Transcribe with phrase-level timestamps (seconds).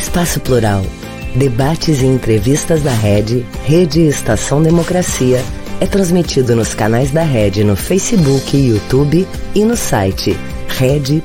[0.00, 0.82] Espaço Plural.
[1.36, 5.40] Debates e entrevistas da Rede, Rede Estação Democracia,
[5.78, 10.30] é transmitido nos canais da Rede no Facebook YouTube e no site
[10.78, 11.20] rede.org.br.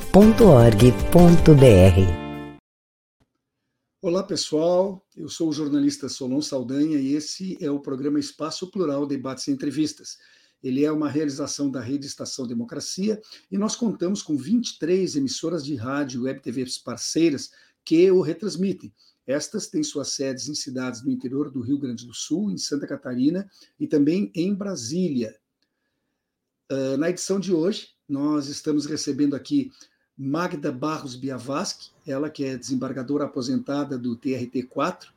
[4.02, 9.08] Olá pessoal, eu sou o jornalista Solon Saldanha e esse é o programa Espaço Plural
[9.08, 10.18] Debates e Entrevistas.
[10.62, 15.76] Ele é uma realização da Rede Estação Democracia e nós contamos com 23 emissoras de
[15.76, 17.52] rádio e web TV parceiras
[17.86, 18.92] que o retransmitem.
[19.28, 22.86] Estas têm suas sedes em cidades no interior do Rio Grande do Sul, em Santa
[22.88, 23.50] Catarina
[23.80, 25.36] e também em Brasília.
[26.72, 29.72] Uh, na edição de hoje, nós estamos recebendo aqui
[30.18, 35.08] Magda Barros Biavasque, ela que é desembargadora aposentada do TRT4,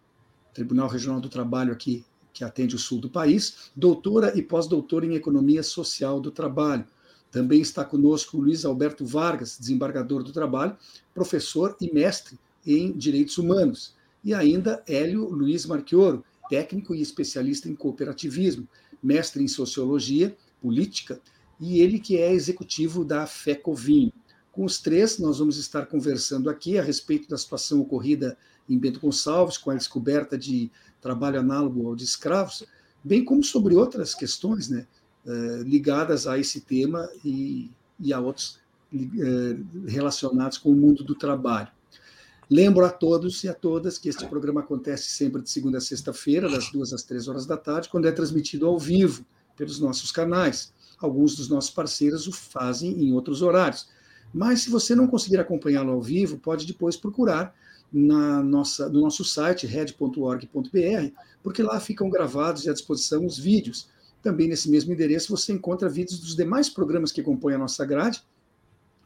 [0.53, 5.15] Tribunal Regional do Trabalho aqui, que atende o sul do país, doutora e pós-doutora em
[5.15, 6.87] Economia Social do Trabalho.
[7.31, 10.77] Também está conosco Luiz Alberto Vargas, desembargador do Trabalho,
[11.15, 12.39] professor e mestre
[12.69, 13.95] em Direitos Humanos.
[14.23, 18.69] E ainda Hélio Luiz Marchioro, técnico e especialista em cooperativismo,
[19.03, 21.19] mestre em Sociologia Política,
[21.59, 24.13] e ele que é executivo da FECOVIN.
[24.53, 28.37] Com os três, nós vamos estar conversando aqui a respeito da situação ocorrida
[28.69, 32.65] em Bento Gonçalves, com a descoberta de trabalho análogo ao de escravos,
[33.03, 34.87] bem como sobre outras questões né,
[35.27, 38.59] eh, ligadas a esse tema e, e a outros
[38.93, 41.78] eh, relacionados com o mundo do trabalho.
[42.51, 46.49] Lembro a todos e a todas que este programa acontece sempre de segunda a sexta-feira,
[46.49, 49.23] das duas às três horas da tarde, quando é transmitido ao vivo
[49.55, 50.73] pelos nossos canais.
[50.99, 53.89] Alguns dos nossos parceiros o fazem em outros horários.
[54.33, 57.55] Mas se você não conseguir acompanhá-lo ao vivo, pode depois procurar
[57.93, 61.13] na nossa, no nosso site, red.org.br,
[61.43, 63.89] porque lá ficam gravados e à disposição os vídeos.
[64.23, 68.23] Também nesse mesmo endereço você encontra vídeos dos demais programas que compõem a nossa grade,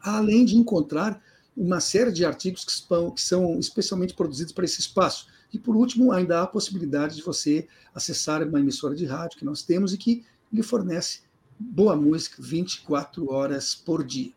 [0.01, 1.21] além de encontrar
[1.55, 5.27] uma série de artigos que são, que são especialmente produzidos para esse espaço.
[5.51, 9.45] E, por último, ainda há a possibilidade de você acessar uma emissora de rádio que
[9.45, 11.21] nós temos e que lhe fornece
[11.59, 14.31] boa música 24 horas por dia.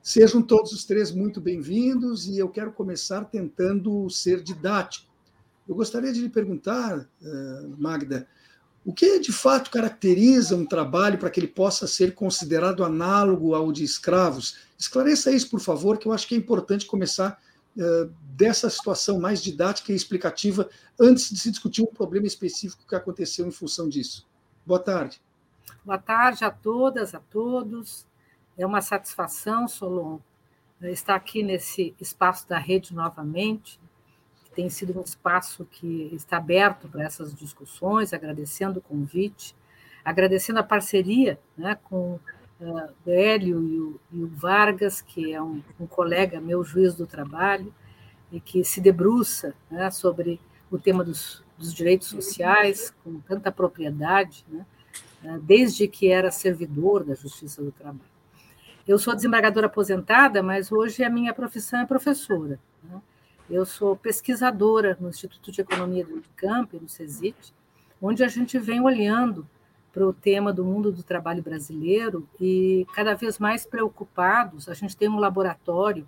[0.00, 5.12] Sejam todos os três muito bem-vindos e eu quero começar tentando ser didático.
[5.68, 8.28] Eu gostaria de lhe perguntar, eh, Magda,
[8.86, 13.72] o que de fato caracteriza um trabalho para que ele possa ser considerado análogo ao
[13.72, 14.58] de escravos?
[14.78, 17.36] Esclareça isso, por favor, que eu acho que é importante começar
[17.76, 20.70] uh, dessa situação mais didática e explicativa
[21.00, 24.24] antes de se discutir um problema específico que aconteceu em função disso.
[24.64, 25.20] Boa tarde.
[25.84, 28.06] Boa tarde a todas, a todos.
[28.56, 30.20] É uma satisfação, Solon,
[30.80, 33.80] estar aqui nesse espaço da rede novamente
[34.56, 39.54] tem sido um espaço que está aberto para essas discussões, agradecendo o convite,
[40.02, 42.18] agradecendo a parceria né, com
[42.58, 46.94] uh, o Hélio e o, e o, Vargas, que é um, um, colega meu, juiz
[46.94, 47.72] do trabalho,
[48.32, 50.40] e que se debruça né, sobre
[50.70, 54.64] o tema dos, dos, direitos sociais com tanta propriedade, né,
[55.22, 58.16] uh, desde que era servidor da Justiça do Trabalho.
[58.88, 62.58] Eu sou desembargadora aposentada, mas hoje a minha profissão é professora.
[62.82, 63.02] Né?
[63.48, 67.54] Eu sou pesquisadora no Instituto de Economia do Unicamp, no CESIT,
[68.02, 69.46] onde a gente vem olhando
[69.92, 74.68] para o tema do mundo do trabalho brasileiro e cada vez mais preocupados.
[74.68, 76.06] A gente tem um laboratório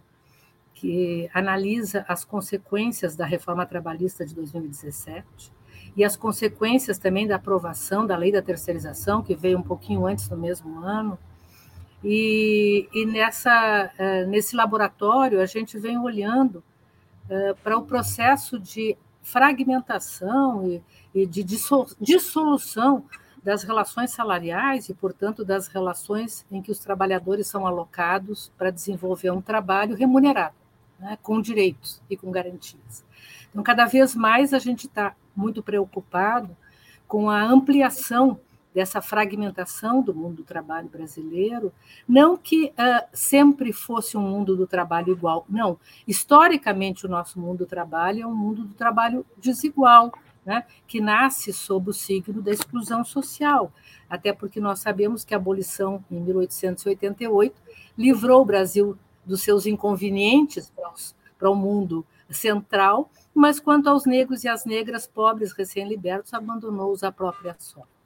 [0.74, 5.52] que analisa as consequências da reforma trabalhista de 2017
[5.96, 10.28] e as consequências também da aprovação da lei da terceirização, que veio um pouquinho antes
[10.28, 11.16] no mesmo ano.
[12.02, 16.62] E, e nessa, eh, nesse laboratório, a gente vem olhando
[17.62, 20.82] para o processo de fragmentação e,
[21.14, 21.44] e de
[22.00, 23.04] dissolução
[23.42, 29.30] das relações salariais e, portanto, das relações em que os trabalhadores são alocados para desenvolver
[29.30, 30.54] um trabalho remunerado,
[30.98, 33.04] né, com direitos e com garantias.
[33.50, 36.56] Então, cada vez mais a gente está muito preocupado
[37.06, 38.38] com a ampliação
[38.78, 41.72] dessa fragmentação do mundo do trabalho brasileiro,
[42.06, 45.76] não que uh, sempre fosse um mundo do trabalho igual, não.
[46.06, 50.12] Historicamente, o nosso mundo do trabalho é um mundo do trabalho desigual,
[50.46, 53.72] né, que nasce sob o signo da exclusão social,
[54.08, 57.60] até porque nós sabemos que a abolição em 1888
[57.98, 58.96] livrou o Brasil
[59.26, 64.64] dos seus inconvenientes para, os, para o mundo central, mas quanto aos negros e às
[64.64, 67.97] negras pobres recém-libertos, abandonou-os à própria sorte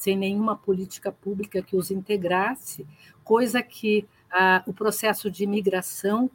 [0.00, 2.86] sem nenhuma política pública que os integrasse,
[3.22, 6.30] coisa que ah, o processo de imigração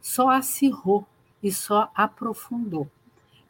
[0.00, 1.06] só acirrou
[1.40, 2.90] e só aprofundou.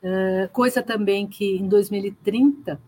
[0.03, 2.79] Uh, coisa também que em 2030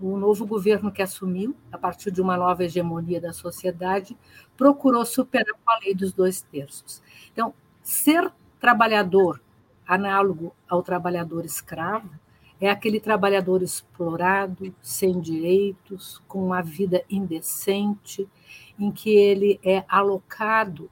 [0.00, 4.16] o novo governo que assumiu, a partir de uma nova hegemonia da sociedade,
[4.56, 7.00] procurou superar a lei dos dois terços.
[7.32, 9.40] Então, ser trabalhador
[9.86, 12.10] análogo ao trabalhador escravo,
[12.60, 18.28] é aquele trabalhador explorado, sem direitos, com uma vida indecente,
[18.78, 20.90] em que ele é alocado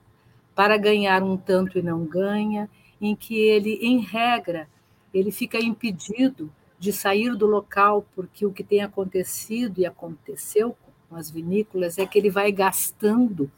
[0.54, 2.68] para ganhar um tanto e não ganha,
[3.00, 4.68] em que ele, em regra,
[5.12, 10.76] ele fica impedido de sair do local, porque o que tem acontecido e aconteceu
[11.08, 13.50] com as vinícolas é que ele vai gastando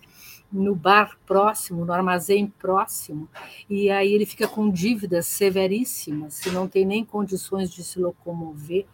[0.54, 3.28] no bar próximo, no armazém próximo,
[3.68, 8.86] e aí ele fica com dívidas severíssimas, se não tem nem condições de se locomover.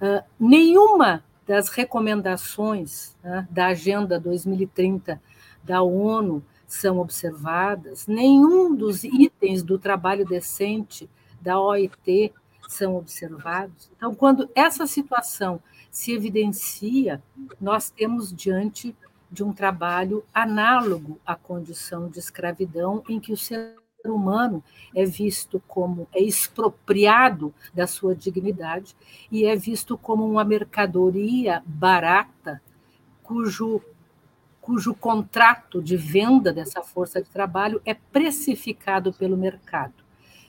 [0.00, 5.20] Uh, nenhuma das recomendações né, da Agenda 2030
[5.64, 11.08] da ONU são observadas, nenhum dos itens do trabalho decente
[11.40, 12.32] da OIT
[12.68, 13.90] são observados.
[13.96, 17.22] Então, quando essa situação se evidencia,
[17.60, 18.94] nós temos diante
[19.30, 24.62] de um trabalho análogo à condição de escravidão, em que o ser humano
[24.94, 28.94] é visto como é expropriado da sua dignidade
[29.30, 32.62] e é visto como uma mercadoria barata
[33.22, 33.82] cujo
[34.60, 39.94] cujo contrato de venda dessa força de trabalho é precificado pelo mercado.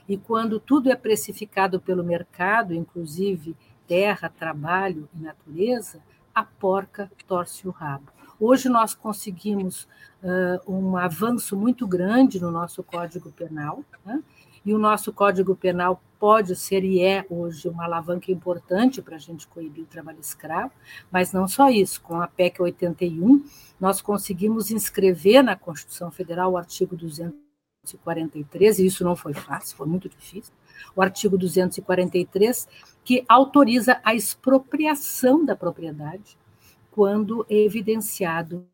[0.10, 3.56] E quando tudo é precificado pelo mercado, inclusive
[3.88, 6.02] terra, trabalho e natureza,
[6.34, 8.17] a porca torce o rabo.
[8.40, 9.88] Hoje nós conseguimos
[10.22, 14.22] uh, um avanço muito grande no nosso Código Penal, né?
[14.64, 19.20] e o nosso Código Penal pode ser e é hoje uma alavanca importante para a
[19.20, 20.72] gente coibir o trabalho escravo,
[21.12, 23.44] mas não só isso, com a PEC 81,
[23.80, 29.88] nós conseguimos inscrever na Constituição Federal o artigo 243, e isso não foi fácil, foi
[29.88, 30.54] muito difícil,
[30.96, 32.68] o artigo 243,
[33.04, 36.38] que autoriza a expropriação da propriedade
[36.98, 38.66] quando é evidenciado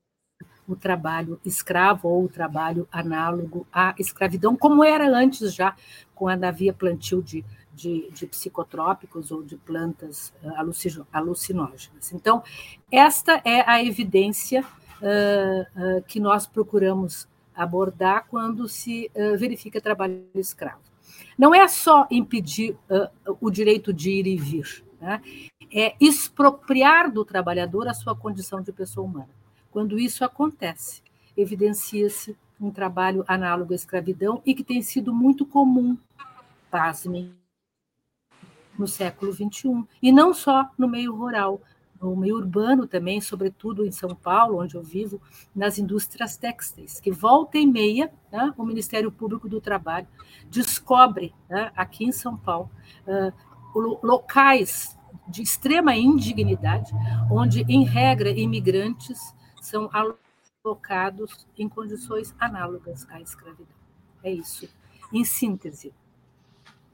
[0.65, 5.75] o trabalho escravo ou o trabalho análogo à escravidão, como era antes já,
[6.15, 7.43] quando havia plantio de,
[7.73, 12.13] de, de psicotrópicos ou de plantas uh, alucinógenas.
[12.13, 12.41] Então,
[12.89, 20.79] esta é a evidência uh, uh, que nós procuramos abordar quando se verifica trabalho escravo.
[21.37, 22.75] Não é só impedir
[23.39, 25.21] o direito de ir e vir, né?
[25.73, 29.29] É expropriar do trabalhador a sua condição de pessoa humana.
[29.71, 31.01] Quando isso acontece,
[31.35, 35.97] evidencia-se um trabalho análogo à escravidão e que tem sido muito comum,
[36.69, 37.33] pasmem,
[38.77, 39.83] no século XXI.
[40.01, 41.59] E não só no meio rural,
[41.99, 45.21] no meio urbano também, sobretudo em São Paulo, onde eu vivo,
[45.55, 50.07] nas indústrias têxteis, que volta e meia, né, o Ministério Público do Trabalho
[50.49, 52.69] descobre, né, aqui em São Paulo,
[53.07, 54.97] uh, locais
[55.27, 56.91] de extrema indignidade,
[57.31, 59.89] onde, em regra, imigrantes são
[60.63, 63.75] alocados em condições análogas à escravidão.
[64.23, 64.67] É isso,
[65.11, 65.93] em síntese.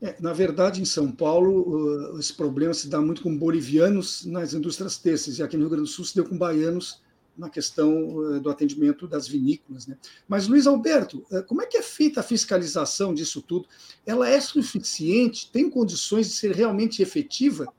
[0.01, 4.97] É, na verdade, em São Paulo, esse problema se dá muito com bolivianos nas indústrias
[4.97, 7.01] têxteis, e aqui no Rio Grande do Sul se deu com baianos
[7.37, 9.87] na questão do atendimento das vinícolas.
[9.87, 9.97] Né?
[10.27, 13.67] Mas, Luiz Alberto, como é que é feita a fiscalização disso tudo?
[14.05, 15.49] Ela é suficiente?
[15.51, 17.71] Tem condições de ser realmente efetiva?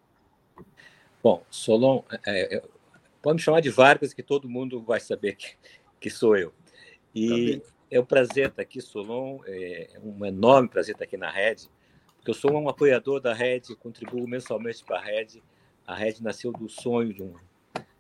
[1.23, 2.63] Bom, Solon, é, é,
[3.21, 5.55] pode me chamar de Vargas, que todo mundo vai saber que,
[6.01, 6.53] que sou eu.
[7.15, 11.31] E tá é um prazer estar aqui, Solon, é um enorme prazer estar aqui na
[11.31, 11.69] Rede,
[12.17, 15.43] porque eu sou um apoiador da Rede, contribuo mensalmente para a Rede.
[15.87, 17.35] A Rede nasceu do sonho de, um,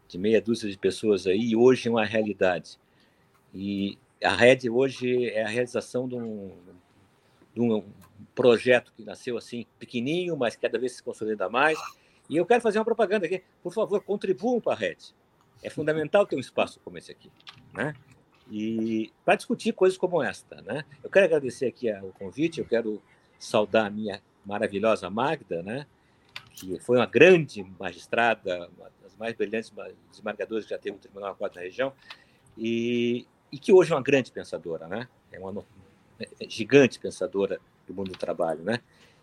[0.07, 2.79] de meia dúzia de pessoas aí, e hoje é uma realidade.
[3.53, 6.53] E a Rede hoje é a realização de um,
[7.53, 7.85] de um
[8.35, 11.79] projeto que nasceu assim, pequenininho, mas cada vez se consolida mais,
[12.31, 13.43] e eu quero fazer uma propaganda aqui.
[13.61, 15.13] Por favor, contribuam para a rede.
[15.61, 17.29] É fundamental ter um espaço como esse aqui.
[17.75, 17.93] Né?
[18.49, 20.63] E para discutir coisas como esta.
[20.63, 20.85] Né?
[21.03, 23.03] Eu quero agradecer aqui o convite, eu quero
[23.37, 25.89] saudar a minha maravilhosa Magda, né?
[26.53, 29.73] que foi uma grande magistrada, uma das mais brilhantes
[30.13, 31.93] desembargadoras que já teve o Tribunal 4 da região,
[32.57, 35.09] e, e que hoje é uma grande pensadora, né?
[35.33, 35.65] é uma
[36.21, 38.63] é, é gigante pensadora do mundo do trabalho.
[38.63, 38.79] Né?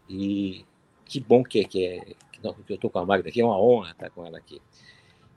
[0.10, 0.66] E
[1.08, 2.00] que bom que, que, é,
[2.32, 4.62] que eu estou com a Magda aqui, é uma honra estar com ela aqui.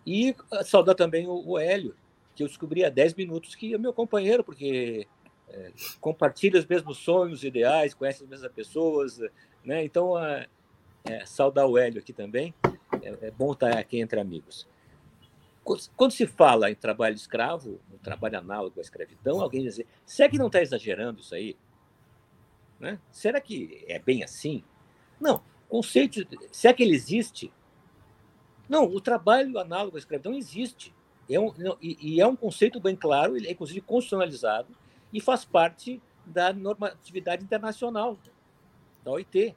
[0.07, 0.35] E
[0.65, 1.95] saudar também o, o Hélio,
[2.35, 5.07] que eu descobri há 10 minutos que é meu companheiro, porque
[5.49, 9.21] é, compartilha os mesmos sonhos, ideais, conhece as mesmas pessoas,
[9.65, 9.85] né?
[9.85, 10.47] Então, é,
[11.05, 12.55] é, saudar o Hélio aqui também,
[13.03, 14.67] é, é, bom estar aqui entre amigos.
[15.97, 20.39] Quando se fala em trabalho escravo, um trabalho análogo à escravidão, alguém diz, será que
[20.39, 21.57] não está exagerando isso aí?
[22.81, 22.99] Né?
[23.13, 24.65] Será que é bem assim?
[25.21, 27.53] Não, conceito, se é que ele existe,
[28.69, 30.95] não, o trabalho análogo à escravidão existe.
[31.29, 34.69] É um, e, e, é um conceito bem claro, ele é inclusive constitucionalizado
[35.13, 38.19] e faz parte da normatividade internacional.
[39.05, 39.57] da OIT.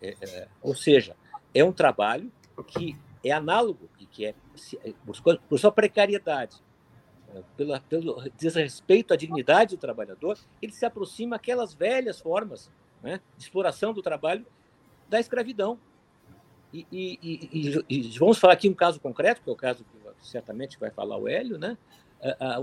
[0.00, 1.16] É, é, ou seja,
[1.52, 2.32] é um trabalho
[2.68, 4.34] que é análogo, que é,
[5.04, 6.56] por, por sua precariedade,
[7.34, 12.70] é, pela, pelo desrespeito à dignidade do trabalhador, ele se aproxima aquelas velhas formas
[13.02, 14.46] né, de exploração do trabalho
[15.08, 15.78] da escravidão.
[16.72, 20.26] E, e, e, e, vamos falar aqui um caso concreto, que é o caso que
[20.26, 21.78] certamente vai falar o Hélio, né?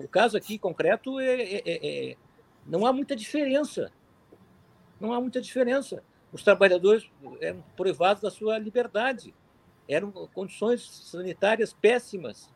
[0.03, 2.17] O caso aqui concreto é, é, é, é
[2.65, 3.91] não há muita diferença.
[4.99, 6.03] Não há muita diferença.
[6.31, 7.09] Os trabalhadores
[7.39, 9.33] eram privados da sua liberdade.
[9.87, 12.49] Eram condições sanitárias péssimas.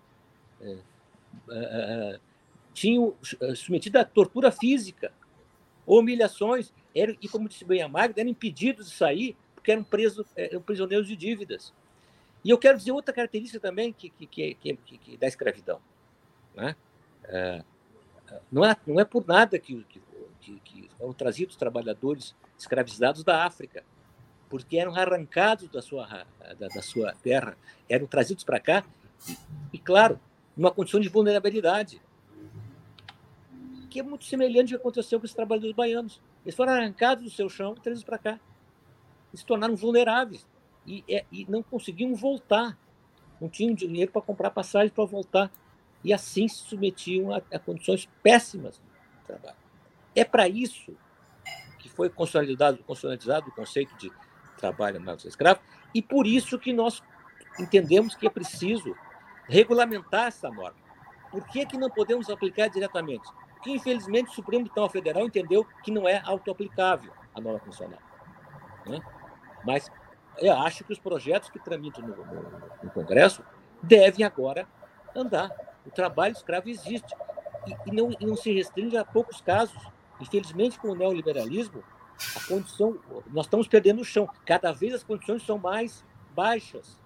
[0.62, 0.77] É,
[1.50, 2.19] é
[2.74, 3.13] tinham
[3.55, 5.12] submetido à tortura física,
[5.86, 10.25] humilhações, eram, e como disse bem a Magda, eram impedidos de sair porque eram presos,
[10.36, 11.74] eram prisioneiros de dívidas.
[12.44, 15.82] E eu quero dizer outra característica também que, que, que, que, que da escravidão.
[16.56, 16.75] Né?
[17.25, 17.63] É,
[18.50, 19.86] não é, não é por nada que,
[20.39, 23.84] que, que, são trazidos trabalhadores escravizados da África,
[24.50, 26.25] porque eram arrancados da sua,
[26.58, 28.86] da, da sua terra, eram trazidos para cá,
[29.28, 29.38] e,
[29.74, 30.20] e, claro,
[30.56, 32.01] numa condição de vulnerabilidade,
[33.89, 36.22] que é muito semelhante ao que aconteceu com os trabalhadores baianos.
[36.46, 38.39] Eles foram arrancados do seu chão e trazidos para cá.
[39.33, 40.45] Se tornaram vulneráveis
[40.86, 42.77] e, é, e não conseguiam voltar.
[43.39, 45.51] Não tinham dinheiro para comprar passagem para voltar
[46.03, 48.75] e assim se submetiam a, a condições péssimas
[49.19, 49.57] de trabalho.
[50.15, 50.95] É para isso
[51.77, 54.12] que foi consolidado, consolidado o conceito de
[54.57, 55.62] trabalho na escravo
[55.93, 57.01] e por isso que nós
[57.59, 58.95] entendemos que é preciso
[59.48, 60.77] regulamentar essa norma.
[61.31, 63.27] Por que, que não podemos aplicar diretamente?
[63.53, 68.00] Porque, infelizmente, o Supremo Tribunal Federal entendeu que não é autoaplicável a norma constitucional.
[68.86, 69.01] Né?
[69.66, 69.92] Mas
[70.38, 73.44] eu acho que os projetos que tramitam no, no, no Congresso
[73.82, 74.68] devem agora
[75.16, 75.51] andar.
[75.86, 77.16] O trabalho escravo existe
[77.68, 79.78] e, e, não, e não se restringe a poucos casos.
[80.20, 81.84] Infelizmente, com o neoliberalismo,
[82.36, 84.30] a condição, nós estamos perdendo o chão.
[84.46, 86.04] Cada vez as condições são mais
[86.36, 87.01] baixas,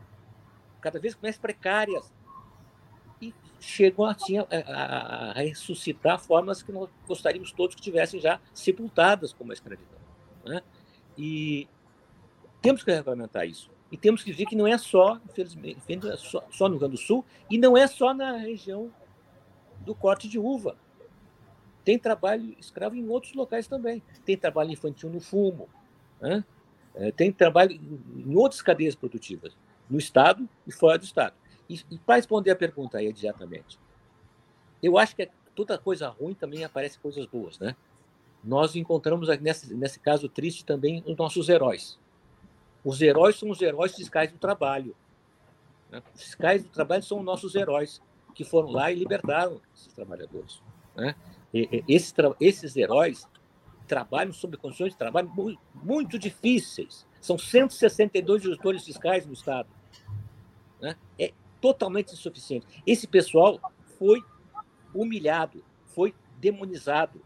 [0.81, 2.12] cada vez mais precárias
[3.22, 8.39] e chegam assim, a, a, a ressuscitar formas que nós gostaríamos todos que tivessem já
[8.53, 10.00] sepultadas como a escravidão.
[10.45, 10.62] Né?
[11.17, 11.67] E
[12.63, 13.70] temos que regulamentar isso.
[13.91, 16.96] E temos que ver que não é só, infelizmente, é só, só no Rio Grande
[16.96, 18.89] do Sul e não é só na região
[19.82, 20.77] do corte de uva.
[21.84, 24.01] Tem trabalho escravo em outros locais também.
[24.25, 25.67] Tem trabalho infantil no fumo.
[26.22, 26.43] Né?
[26.96, 29.55] É, tem trabalho em outras cadeias produtivas,
[29.89, 31.36] no Estado e fora do Estado.
[31.70, 33.77] E, e para responder a pergunta aí diretamente,
[34.82, 37.75] eu acho que toda coisa ruim também aparece coisas boas, né?
[38.41, 42.00] Nós encontramos nesse, nesse caso triste também os nossos heróis.
[42.83, 44.95] Os heróis são os heróis fiscais do trabalho.
[45.89, 46.01] Né?
[46.13, 48.01] Os fiscais do trabalho são os nossos heróis,
[48.33, 50.61] que foram lá e libertaram esses trabalhadores.
[50.95, 51.15] Né?
[51.53, 53.27] E, e, esses, esses heróis
[53.87, 57.05] trabalham sob condições de trabalho muito, muito difíceis.
[57.21, 59.69] São 162 gestores fiscais no Estado.
[60.81, 60.95] Né?
[61.17, 62.67] É totalmente insuficiente.
[62.85, 63.59] Esse pessoal
[63.97, 64.21] foi
[64.93, 67.21] humilhado, foi demonizado,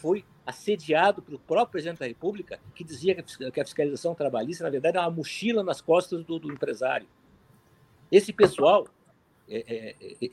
[0.00, 4.96] foi assediado pelo próprio presidente da República, que dizia que a fiscalização trabalhista, na verdade,
[4.96, 7.06] é uma mochila nas costas do, do empresário.
[8.10, 8.86] Esse pessoal
[9.48, 10.30] é, é, é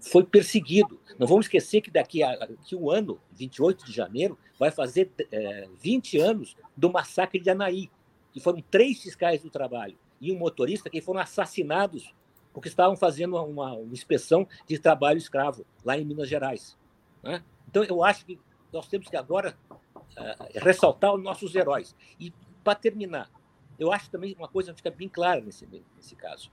[0.00, 1.00] foi perseguido.
[1.18, 5.68] Não vamos esquecer que daqui a que um ano, 28 de janeiro, vai fazer é,
[5.80, 7.90] 20 anos do massacre de Anaí,
[8.32, 12.14] que foram três fiscais do trabalho e um motorista que foram assassinados
[12.52, 16.76] porque estavam fazendo uma, uma inspeção de trabalho escravo lá em Minas Gerais.
[17.22, 17.42] Né?
[17.68, 18.38] Então, eu acho que
[18.72, 21.94] nós temos que agora uh, ressaltar os nossos heróis.
[22.18, 22.32] E,
[22.64, 23.30] para terminar,
[23.78, 26.50] eu acho também uma coisa fica bem clara nesse, nesse caso.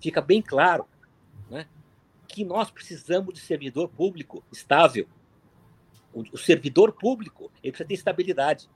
[0.00, 0.86] Fica bem claro
[1.48, 1.66] né,
[2.28, 5.06] que nós precisamos de servidor público estável.
[6.12, 8.68] O, o, servidor público ele precisa ter estabilidade.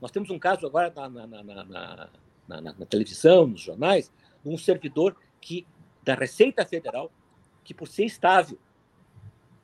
[0.00, 2.08] Nós temos um caso agora na, na,
[2.48, 4.12] na, na televisão, nos jornais,
[4.44, 5.66] um servidor que
[6.02, 7.10] da Receita Federal
[7.64, 8.58] que, por ser estável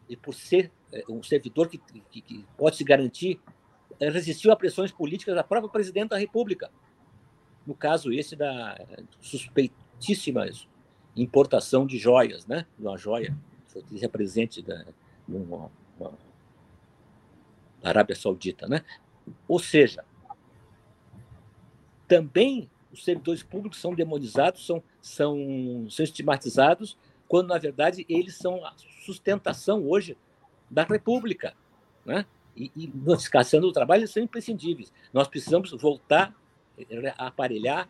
[0.08, 0.72] e por ser
[1.08, 1.78] um servidor que,
[2.10, 3.40] que, que pode se garantir,
[3.98, 6.70] é, resistiu a pressões políticas da própria presidente da República.
[7.66, 8.78] No caso esse da
[9.20, 10.46] suspeitíssima
[11.16, 12.66] importação de joias, né?
[12.78, 14.84] Uma joia foi presente da
[15.26, 16.12] numa, uma,
[17.82, 18.84] Arábia Saudita, né?
[19.46, 20.04] Ou seja,
[22.08, 28.64] também os servidores públicos são demonizados, são, são, são estigmatizados, quando, na verdade, eles são
[28.64, 30.16] a sustentação hoje
[30.72, 31.54] da República.
[32.04, 32.24] Né?
[32.56, 32.92] E, e
[33.30, 34.92] caçando do trabalho, eles são imprescindíveis.
[35.12, 36.34] Nós precisamos voltar
[37.16, 37.88] a aparelhar,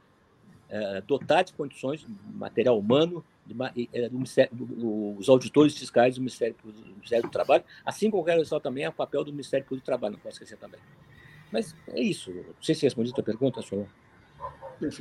[0.68, 4.18] é, dotar de condições, material humano, de, é, do
[4.52, 8.70] do, os auditores fiscais do Ministério, do Ministério do Trabalho, assim como eu quero ressaltar
[8.70, 10.80] também o papel do Ministério Público do Trabalho, não posso esquecer também.
[11.50, 12.32] Mas é isso.
[12.32, 13.86] Não sei se respondi a tua pergunta, Solon.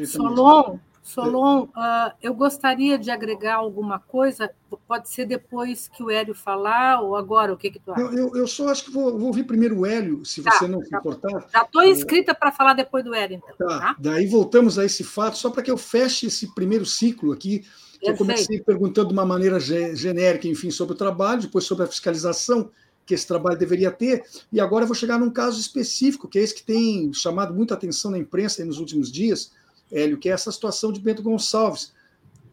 [0.05, 4.51] Solon, Solon, uh, eu gostaria de agregar alguma coisa,
[4.87, 8.01] pode ser depois que o Hélio falar, ou agora, o que, que tu acha?
[8.01, 10.67] Eu, eu, eu só acho que vou, vou, ouvir primeiro o Hélio, se tá, você
[10.67, 10.99] não se tá.
[10.99, 11.47] importar.
[11.51, 13.67] Já estou inscrita para falar depois do Hélio, então.
[13.67, 13.79] Tá.
[13.79, 13.95] tá?
[13.99, 17.65] Daí voltamos a esse fato, só para que eu feche esse primeiro ciclo aqui,
[17.99, 21.87] que eu comecei perguntando de uma maneira genérica, enfim, sobre o trabalho, depois sobre a
[21.87, 22.69] fiscalização
[23.05, 26.43] que esse trabalho deveria ter, e agora eu vou chegar num caso específico, que é
[26.43, 29.51] esse que tem chamado muita atenção na imprensa nos últimos dias,
[29.91, 31.93] Hélio, que é essa situação de Bento Gonçalves.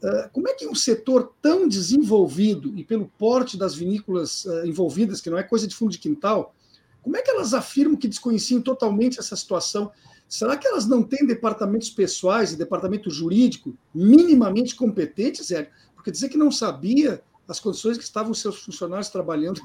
[0.03, 5.21] Uh, como é que um setor tão desenvolvido e pelo porte das vinícolas uh, envolvidas,
[5.21, 6.55] que não é coisa de fundo de quintal,
[7.03, 9.91] como é que elas afirmam que desconheciam totalmente essa situação?
[10.29, 15.71] Será que elas não têm departamentos pessoais e departamento jurídico minimamente competentes, Hélio?
[15.95, 19.61] Porque dizer que não sabia as condições que estavam seus funcionários trabalhando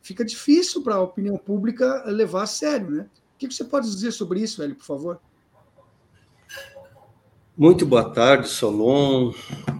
[0.00, 3.10] fica difícil para a opinião pública levar a sério, né?
[3.34, 5.20] O que você pode dizer sobre isso, Hélio, por favor?
[7.58, 9.32] Muito boa tarde, Solon,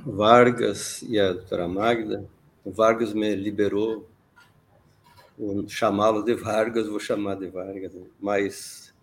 [0.06, 2.26] Vargas e a doutora Magda.
[2.64, 4.08] O Vargas me liberou,
[5.68, 8.94] chamá-lo de Vargas, vou chamar de Vargas, mas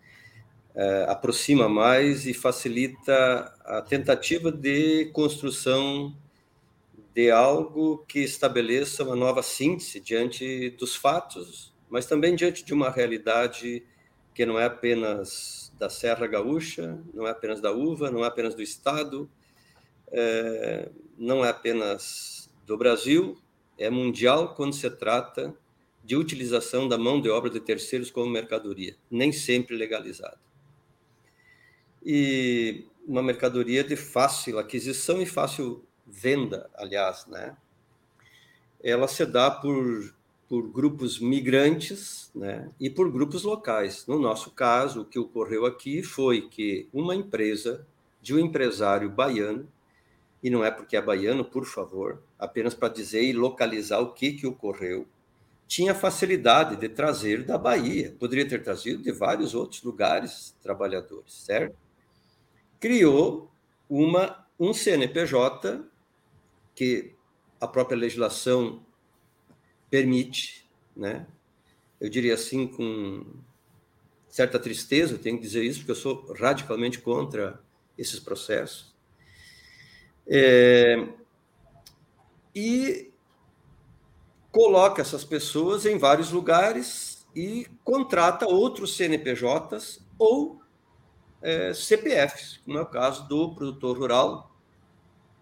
[0.74, 6.12] é, aproxima mais e facilita a tentativa de construção
[7.14, 12.90] de algo que estabeleça uma nova síntese diante dos fatos, mas também diante de uma
[12.90, 13.84] realidade
[14.34, 18.54] que não é apenas da Serra Gaúcha, não é apenas da uva, não é apenas
[18.54, 19.28] do Estado,
[20.08, 20.88] é,
[21.18, 23.38] não é apenas do Brasil,
[23.78, 25.54] é mundial quando se trata
[26.04, 30.38] de utilização da mão de obra de terceiros como mercadoria, nem sempre legalizada.
[32.04, 37.56] E uma mercadoria de fácil aquisição e fácil venda, aliás, né?
[38.82, 40.14] Ela se dá por
[40.48, 44.06] por grupos migrantes né, e por grupos locais.
[44.06, 47.86] No nosso caso, o que ocorreu aqui foi que uma empresa
[48.20, 49.68] de um empresário baiano,
[50.42, 54.32] e não é porque é baiano, por favor, apenas para dizer e localizar o que,
[54.32, 55.06] que ocorreu,
[55.66, 61.76] tinha facilidade de trazer da Bahia, poderia ter trazido de vários outros lugares trabalhadores, certo?
[62.78, 63.50] Criou
[63.88, 65.84] uma, um CNPJ
[66.74, 67.14] que
[67.60, 68.82] a própria legislação
[69.94, 71.24] permite, né?
[72.00, 73.24] Eu diria assim com
[74.28, 77.62] certa tristeza, tenho que dizer isso porque eu sou radicalmente contra
[77.96, 78.92] esses processos.
[80.26, 81.06] É,
[82.52, 83.12] e
[84.50, 90.60] coloca essas pessoas em vários lugares e contrata outros CNPJs ou
[91.40, 94.53] é, CPFs, como é o caso do produtor rural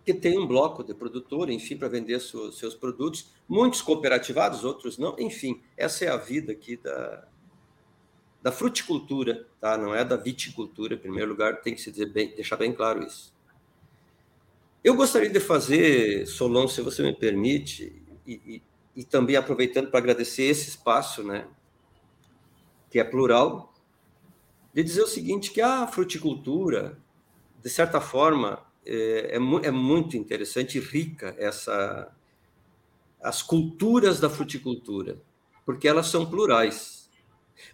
[0.04, 4.98] que tem um bloco de produtor, enfim, para vender seus, seus produtos, muitos cooperativados, outros
[4.98, 7.28] não, enfim, essa é a vida aqui da,
[8.42, 9.78] da fruticultura, tá?
[9.78, 13.04] não é da viticultura, em primeiro lugar, tem que se dizer bem, deixar bem claro
[13.04, 13.32] isso.
[14.82, 18.62] Eu gostaria de fazer, Solon, se você me permite, e, e,
[18.96, 21.46] e também aproveitando para agradecer esse espaço, né,
[22.90, 23.72] que é plural,
[24.74, 26.98] de dizer o seguinte, que a fruticultura,
[27.62, 32.12] de certa forma, é, é, é muito interessante e rica essa
[33.22, 35.16] as culturas da fruticultura,
[35.64, 37.08] porque elas são plurais.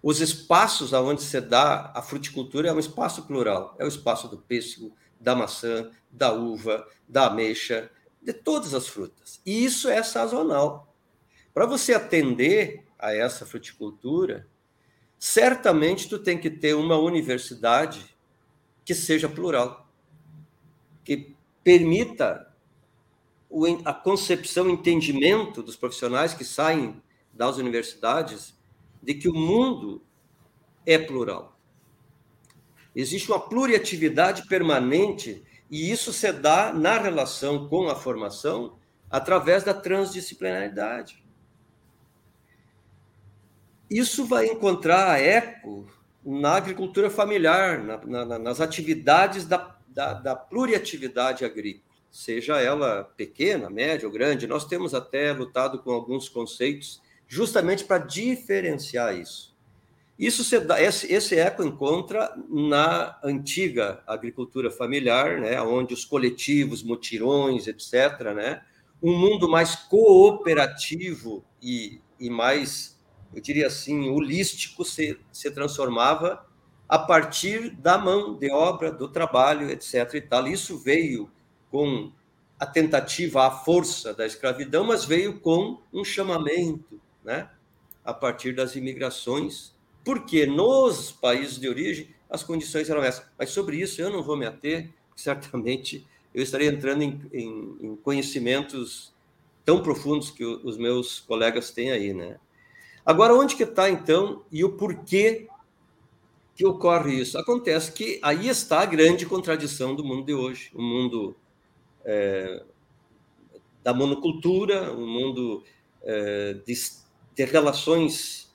[0.03, 4.37] Os espaços aonde se dá a fruticultura é um espaço plural, é o espaço do
[4.37, 7.90] pêssego, da maçã, da uva, da ameixa,
[8.21, 9.40] de todas as frutas.
[9.47, 10.94] E isso é sazonal.
[11.55, 14.47] Para você atender a essa fruticultura,
[15.18, 18.14] certamente tu tem que ter uma universidade
[18.85, 19.88] que seja plural
[21.09, 22.53] que permita
[23.83, 28.55] a concepção, o entendimento dos profissionais que saem das universidades
[29.03, 30.03] de que o mundo
[30.85, 31.59] é plural.
[32.94, 38.77] Existe uma pluriatividade permanente e isso se dá na relação com a formação
[39.11, 41.25] através da transdisciplinaridade.
[43.88, 45.88] Isso vai encontrar eco
[46.23, 53.68] na agricultura familiar, na, na, nas atividades da da, da pluriatividade agrícola, seja ela pequena,
[53.68, 54.46] média ou grande.
[54.46, 59.58] Nós temos até lutado com alguns conceitos justamente para diferenciar isso.
[60.16, 66.80] Isso se dá, esse, esse eco encontra na antiga agricultura familiar, né, onde os coletivos,
[66.80, 68.62] mutirões, etc., né,
[69.02, 73.00] um mundo mais cooperativo e, e mais,
[73.34, 76.47] eu diria assim, holístico se, se transformava
[76.88, 80.14] a partir da mão de obra, do trabalho, etc.
[80.14, 80.46] E tal.
[80.48, 81.31] Isso veio
[81.70, 82.11] com
[82.59, 87.48] a tentativa, a força da escravidão, mas veio com um chamamento, né?
[88.05, 89.77] a partir das imigrações
[90.09, 93.27] porque nos países de origem as condições eram essas.
[93.38, 97.96] Mas sobre isso eu não vou me ater, certamente eu estarei entrando em, em, em
[97.96, 99.12] conhecimentos
[99.66, 102.38] tão profundos que os meus colegas têm aí, né?
[103.05, 105.46] Agora, onde que está, então, e o porquê
[106.59, 107.38] que ocorre isso?
[107.38, 111.37] Acontece que aí está a grande contradição do mundo de hoje, o mundo
[112.05, 112.64] é,
[113.81, 115.62] da monocultura, o mundo
[116.03, 116.75] é, de,
[117.37, 118.53] de, relações,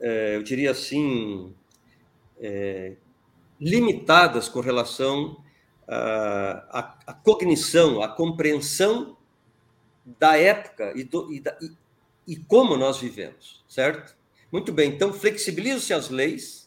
[0.00, 1.52] é, eu diria assim,
[2.40, 2.96] é,
[3.60, 5.36] limitadas com relação
[5.86, 9.14] à, à, cognição, à compreensão
[10.18, 14.16] da época e, do, e, da, e, e como nós vivemos, certo?
[14.50, 16.65] Muito bem, então flexibilizam-se as leis,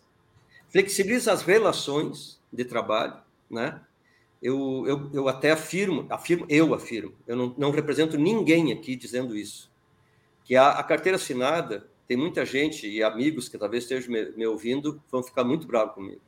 [0.69, 3.17] flexibiliza as relações de trabalho,
[3.49, 3.81] né?
[4.41, 9.35] Eu, eu, eu até afirmo, afirmo, eu afirmo, eu não, não represento ninguém aqui dizendo
[9.35, 9.69] isso,
[10.45, 14.47] que a, a carteira assinada tem muita gente e amigos que talvez estejam me, me
[14.47, 16.21] ouvindo vão ficar muito bravos comigo.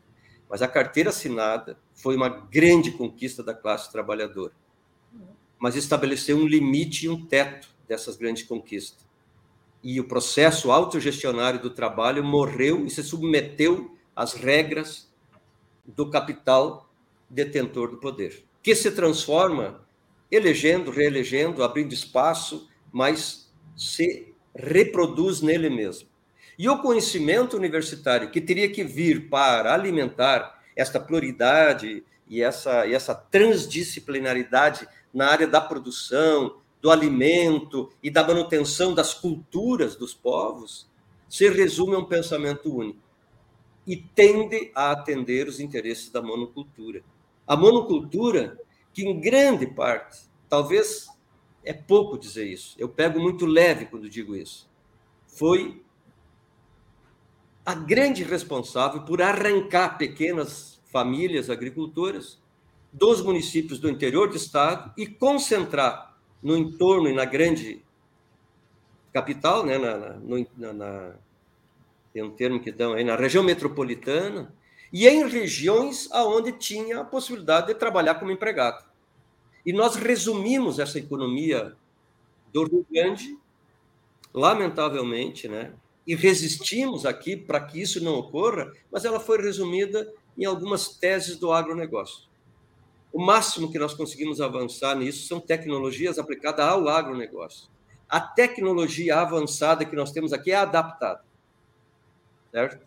[0.49, 4.51] Mas a carteira assinada foi uma grande conquista da classe trabalhadora.
[5.57, 9.07] Mas estabeleceu um limite e um teto dessas grandes conquistas.
[9.81, 15.11] E o processo autogestionário do trabalho morreu e se submeteu às regras
[15.83, 16.87] do capital
[17.27, 19.83] detentor do poder, que se transforma
[20.29, 26.07] elegendo, reelegendo, abrindo espaço, mas se reproduz nele mesmo.
[26.55, 32.93] E o conhecimento universitário, que teria que vir para alimentar esta pluralidade e essa, e
[32.93, 40.87] essa transdisciplinaridade na área da produção, do alimento e da manutenção das culturas dos povos,
[41.27, 43.10] se resume a um pensamento único
[43.91, 47.03] e tende a atender os interesses da monocultura.
[47.45, 48.57] A monocultura,
[48.93, 51.09] que em grande parte, talvez
[51.61, 52.73] é pouco dizer isso.
[52.79, 54.65] Eu pego muito leve quando digo isso.
[55.27, 55.83] Foi
[57.65, 62.39] a grande responsável por arrancar pequenas famílias agricultoras
[62.93, 67.83] dos municípios do interior do estado e concentrar no entorno e na grande
[69.11, 71.15] capital, né, na, na, na, na
[72.13, 74.53] tem um termo que dão aí, na região metropolitana,
[74.91, 78.83] e em regiões aonde tinha a possibilidade de trabalhar como empregado.
[79.65, 81.75] E nós resumimos essa economia
[82.51, 83.37] do Rio Grande,
[84.33, 85.73] lamentavelmente, né?
[86.05, 91.37] E resistimos aqui para que isso não ocorra, mas ela foi resumida em algumas teses
[91.37, 92.27] do agronegócio.
[93.13, 97.69] O máximo que nós conseguimos avançar nisso são tecnologias aplicadas ao agronegócio.
[98.09, 101.23] A tecnologia avançada que nós temos aqui é adaptada.
[102.51, 102.85] Certo?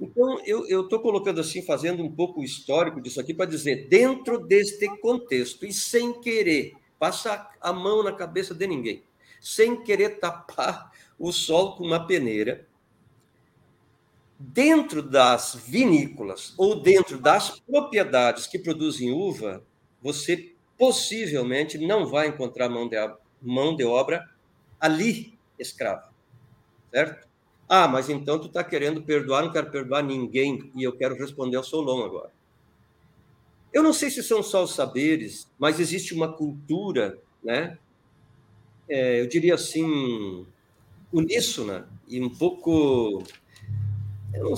[0.00, 4.38] Então, eu estou colocando assim, fazendo um pouco o histórico disso aqui, para dizer, dentro
[4.38, 9.02] deste contexto, e sem querer passar a mão na cabeça de ninguém,
[9.40, 12.66] sem querer tapar o sol com uma peneira,
[14.38, 19.64] dentro das vinícolas ou dentro das propriedades que produzem uva,
[20.02, 22.96] você possivelmente não vai encontrar mão de,
[23.40, 24.28] mão de obra
[24.80, 26.12] ali escrava,
[26.92, 27.28] certo?
[27.68, 31.56] Ah, mas então tu está querendo perdoar, não quero perdoar ninguém, e eu quero responder
[31.56, 32.30] ao Solon agora.
[33.72, 37.78] Eu não sei se são só os saberes, mas existe uma cultura, né?
[38.88, 40.46] É, eu diria assim,
[41.12, 43.24] uníssona e um pouco.
[44.32, 44.54] Não,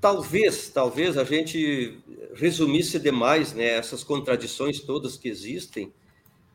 [0.00, 1.98] talvez, talvez a gente
[2.34, 5.92] resumisse demais né, essas contradições todas que existem,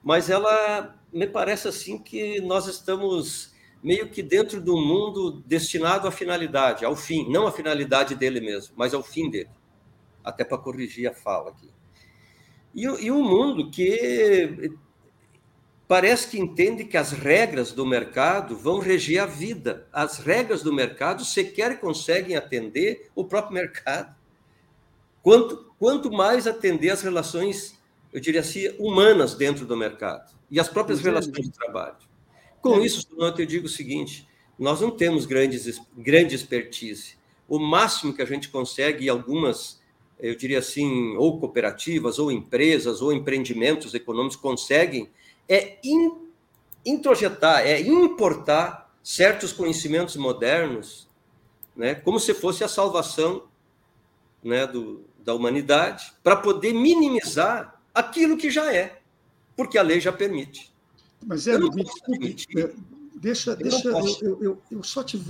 [0.03, 3.52] mas ela me parece assim que nós estamos
[3.83, 8.73] meio que dentro do mundo destinado à finalidade, ao fim, não à finalidade dele mesmo,
[8.77, 9.49] mas ao fim dele.
[10.23, 11.69] Até para corrigir a fala aqui.
[12.73, 14.71] E, e um mundo que
[15.85, 19.85] parece que entende que as regras do mercado vão reger a vida.
[19.91, 24.15] As regras do mercado sequer conseguem atender o próprio mercado.
[25.21, 27.77] Quanto, quanto mais atender as relações,
[28.13, 32.12] eu diria assim, humanas dentro do mercado e as próprias relações de trabalho.
[32.63, 32.85] Com é.
[32.85, 34.25] isso, eu digo o seguinte:
[34.57, 37.15] nós não temos grandes, grande expertise.
[37.47, 39.81] O máximo que a gente consegue, em algumas,
[40.17, 45.09] eu diria assim, ou cooperativas, ou empresas, ou empreendimentos econômicos conseguem,
[45.47, 46.13] é in,
[46.85, 51.09] introjetar, é importar certos conhecimentos modernos,
[51.75, 53.43] né, como se fosse a salvação
[54.41, 59.01] né, do, da humanidade, para poder minimizar aquilo que já é,
[59.53, 60.72] porque a lei já permite.
[61.25, 62.35] Mas é, me desculpe,
[63.23, 63.87] deixa, deixa
[64.21, 65.21] eu, eu, eu, só te.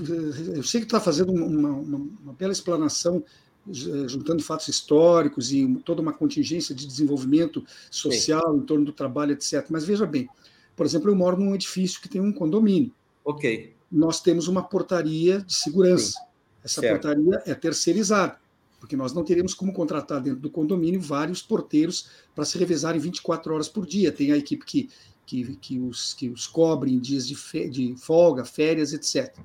[0.55, 3.23] Eu sei que está fazendo uma, uma, uma, bela explanação,
[3.67, 8.57] eh, juntando fatos históricos e toda uma contingência de desenvolvimento social Sim.
[8.57, 9.67] em torno do trabalho, etc.
[9.69, 10.27] Mas veja bem,
[10.75, 12.91] por exemplo, eu moro num edifício que tem um condomínio.
[13.23, 13.73] Ok.
[13.91, 16.19] Nós temos uma portaria de segurança.
[16.63, 17.01] essa certo.
[17.01, 18.37] portaria é terceirizada,
[18.79, 23.53] porque nós não teríamos como contratar dentro do condomínio vários porteiros para se revezarem 24
[23.53, 24.11] horas por dia.
[24.11, 24.89] Tem a equipe que,
[25.25, 29.37] que, que, os, que os cobre em dias de, fe, de folga, férias, etc.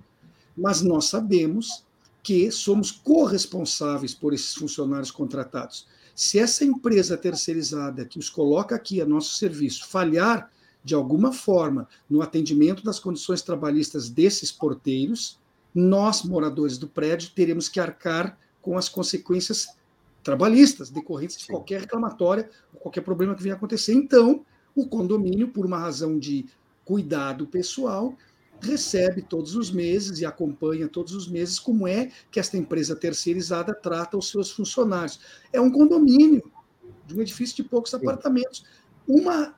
[0.56, 1.84] Mas nós sabemos
[2.22, 5.86] que somos corresponsáveis por esses funcionários contratados.
[6.14, 10.50] Se essa empresa terceirizada que os coloca aqui a nosso serviço falhar
[10.82, 15.38] de alguma forma no atendimento das condições trabalhistas desses porteiros,
[15.74, 19.68] nós, moradores do prédio, teremos que arcar com as consequências
[20.22, 23.94] trabalhistas decorrentes de qualquer reclamatória ou qualquer problema que venha acontecer.
[23.94, 24.44] Então,
[24.80, 26.46] o condomínio, por uma razão de
[26.84, 28.16] cuidado pessoal,
[28.60, 33.74] recebe todos os meses e acompanha todos os meses como é que esta empresa terceirizada
[33.74, 35.20] trata os seus funcionários.
[35.52, 36.42] É um condomínio
[37.06, 38.64] de um edifício de poucos apartamentos.
[39.06, 39.54] Uma,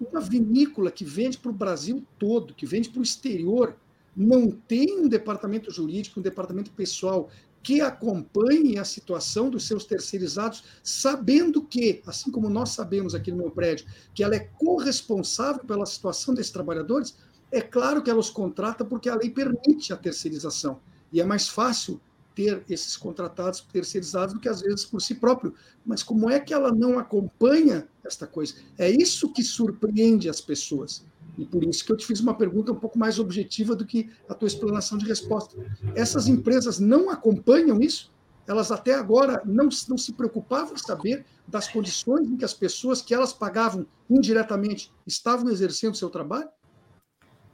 [0.00, 3.76] uma vinícola que vende para o Brasil todo, que vende para o exterior,
[4.14, 7.30] não tem um departamento jurídico, um departamento pessoal
[7.62, 13.38] que acompanhe a situação dos seus terceirizados, sabendo que, assim como nós sabemos aqui no
[13.38, 17.16] meu prédio, que ela é corresponsável pela situação desses trabalhadores,
[17.50, 20.80] é claro que ela os contrata porque a lei permite a terceirização.
[21.12, 22.00] E é mais fácil
[22.34, 25.54] ter esses contratados terceirizados do que às vezes por si próprio.
[25.84, 28.54] Mas como é que ela não acompanha esta coisa?
[28.78, 31.04] É isso que surpreende as pessoas.
[31.36, 34.10] E por isso que eu te fiz uma pergunta um pouco mais objetiva do que
[34.28, 35.56] a tua explanação de resposta.
[35.94, 38.12] Essas empresas não acompanham isso?
[38.46, 43.00] Elas até agora não, não se preocupavam em saber das condições em que as pessoas
[43.00, 46.48] que elas pagavam indiretamente estavam exercendo seu trabalho?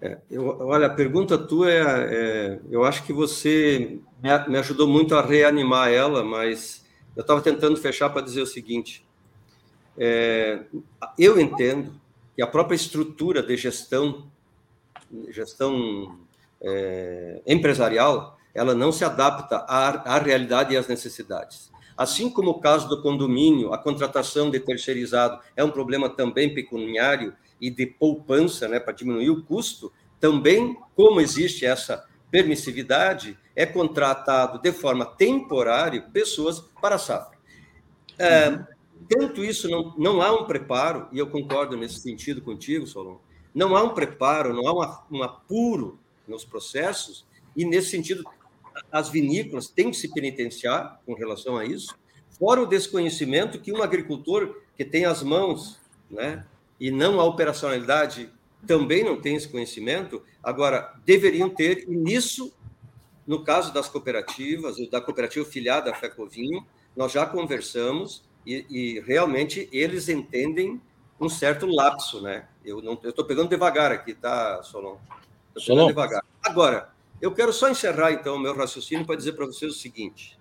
[0.01, 4.87] É, eu, olha, a pergunta tua é, é, eu acho que você me, me ajudou
[4.87, 6.85] muito a reanimar ela, mas
[7.17, 9.05] eu estava tentando fechar para dizer o seguinte:
[9.97, 10.63] é,
[11.19, 11.93] eu entendo
[12.39, 14.31] e a própria estrutura de gestão,
[15.29, 16.17] gestão
[16.63, 21.69] é, empresarial, ela não se adapta à, à realidade e às necessidades.
[21.97, 27.35] Assim como o caso do condomínio, a contratação de terceirizado é um problema também pecuniário
[27.61, 34.61] e de poupança, né, para diminuir o custo, também, como existe essa permissividade, é contratado
[34.61, 37.37] de forma temporária pessoas para a safra.
[38.17, 38.61] É,
[39.09, 43.19] tanto isso, não, não há um preparo, e eu concordo nesse sentido contigo, Solon,
[43.55, 48.25] não há um preparo, não há uma, um apuro nos processos, e nesse sentido,
[48.91, 51.97] as vinícolas têm que se penitenciar com relação a isso,
[52.39, 55.79] fora o desconhecimento que um agricultor que tem as mãos,
[56.11, 56.47] né,
[56.79, 58.31] e não a operacionalidade,
[58.67, 62.53] também não tem esse conhecimento, agora deveriam ter, e nisso,
[63.27, 66.65] no caso das cooperativas, da cooperativa filiada à Fecovinho,
[66.97, 70.81] nós já conversamos, e, e realmente eles entendem
[71.21, 72.49] um certo lapso, né?
[72.65, 74.97] Eu não, eu estou pegando devagar aqui, tá, Solon?
[75.55, 75.87] Estou pegando Solon.
[75.89, 76.25] devagar.
[76.43, 80.39] Agora, eu quero só encerrar então o meu raciocínio para dizer para vocês o seguinte: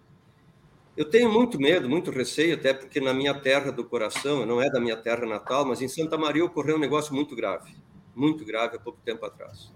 [0.96, 4.70] eu tenho muito medo, muito receio, até porque na minha terra do coração, não é
[4.70, 7.76] da minha terra natal, mas em Santa Maria ocorreu um negócio muito grave,
[8.16, 9.74] muito grave há pouco tempo atrás.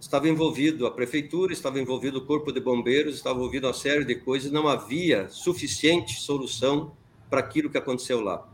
[0.00, 4.16] Estava envolvido a prefeitura, estava envolvido o corpo de bombeiros, estava envolvido uma série de
[4.16, 6.98] coisas, não havia suficiente solução
[7.30, 8.46] para aquilo que aconteceu lá.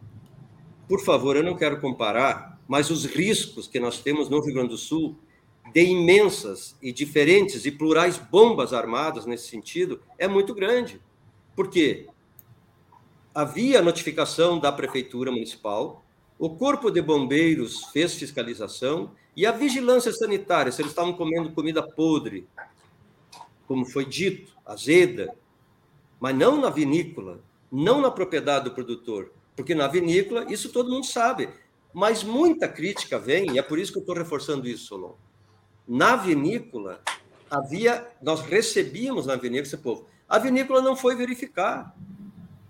[0.86, 4.68] Por favor, eu não quero comparar, mas os riscos que nós temos no Rio Grande
[4.68, 5.16] do Sul
[5.72, 11.00] de imensas e diferentes e plurais bombas armadas nesse sentido é muito grande.
[11.56, 12.06] Por quê?
[13.34, 16.04] Havia notificação da prefeitura municipal,
[16.38, 21.82] o corpo de bombeiros fez fiscalização e a vigilância sanitária, se eles estavam comendo comida
[21.82, 22.46] podre,
[23.66, 25.34] como foi dito, azeda,
[26.20, 31.06] mas não na vinícola, não na propriedade do produtor, porque na vinícola isso todo mundo
[31.06, 31.48] sabe.
[31.92, 35.14] Mas muita crítica vem, e é por isso que eu estou reforçando isso, Solon.
[35.88, 37.00] Na vinícola,
[37.50, 40.06] havia, nós recebíamos na vinícola esse povo.
[40.28, 41.96] A vinícola não foi verificar.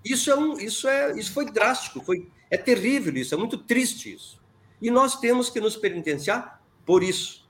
[0.04, 4.14] Isso é um, isso é, isso foi drástico, foi, é terrível isso, é muito triste
[4.14, 4.40] isso.
[4.80, 7.48] E nós temos que nos penitenciar por isso,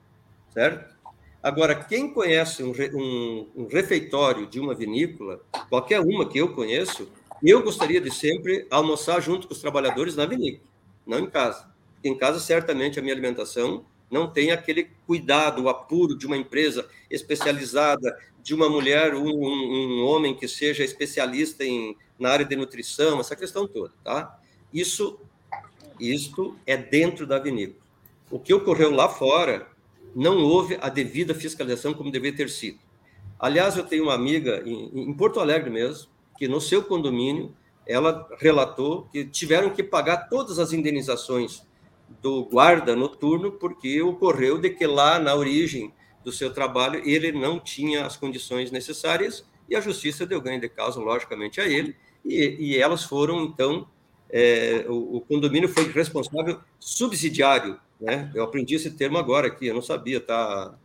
[0.55, 0.97] certo?
[1.43, 7.09] Agora, quem conhece um, um, um refeitório de uma vinícola, qualquer uma que eu conheço,
[7.43, 10.69] eu gostaria de sempre almoçar junto com os trabalhadores na vinícola,
[11.07, 11.71] não em casa.
[12.03, 16.89] Em casa, certamente, a minha alimentação não tem aquele cuidado, o apuro de uma empresa
[17.11, 22.55] especializada, de uma mulher, um, um, um homem que seja especialista em, na área de
[22.55, 24.39] nutrição, essa questão toda, tá?
[24.73, 25.19] Isso,
[25.99, 27.85] isto é dentro da vinícola.
[28.31, 29.69] O que ocorreu lá fora,
[30.15, 32.79] não houve a devida fiscalização como deveria ter sido.
[33.39, 37.55] Aliás, eu tenho uma amiga em, em Porto Alegre mesmo, que no seu condomínio
[37.87, 41.63] ela relatou que tiveram que pagar todas as indenizações
[42.21, 45.93] do guarda noturno porque ocorreu de que lá na origem
[46.27, 50.69] do seu trabalho, ele não tinha as condições necessárias e a justiça deu ganho de
[50.69, 51.95] causa, logicamente, a ele,
[52.25, 53.87] e, e elas foram, então,
[54.29, 58.31] é, o, o, condomínio foi responsável subsidiário, né?
[58.35, 60.77] Eu aprendi esse termo agora aqui, eu não sabia, tá?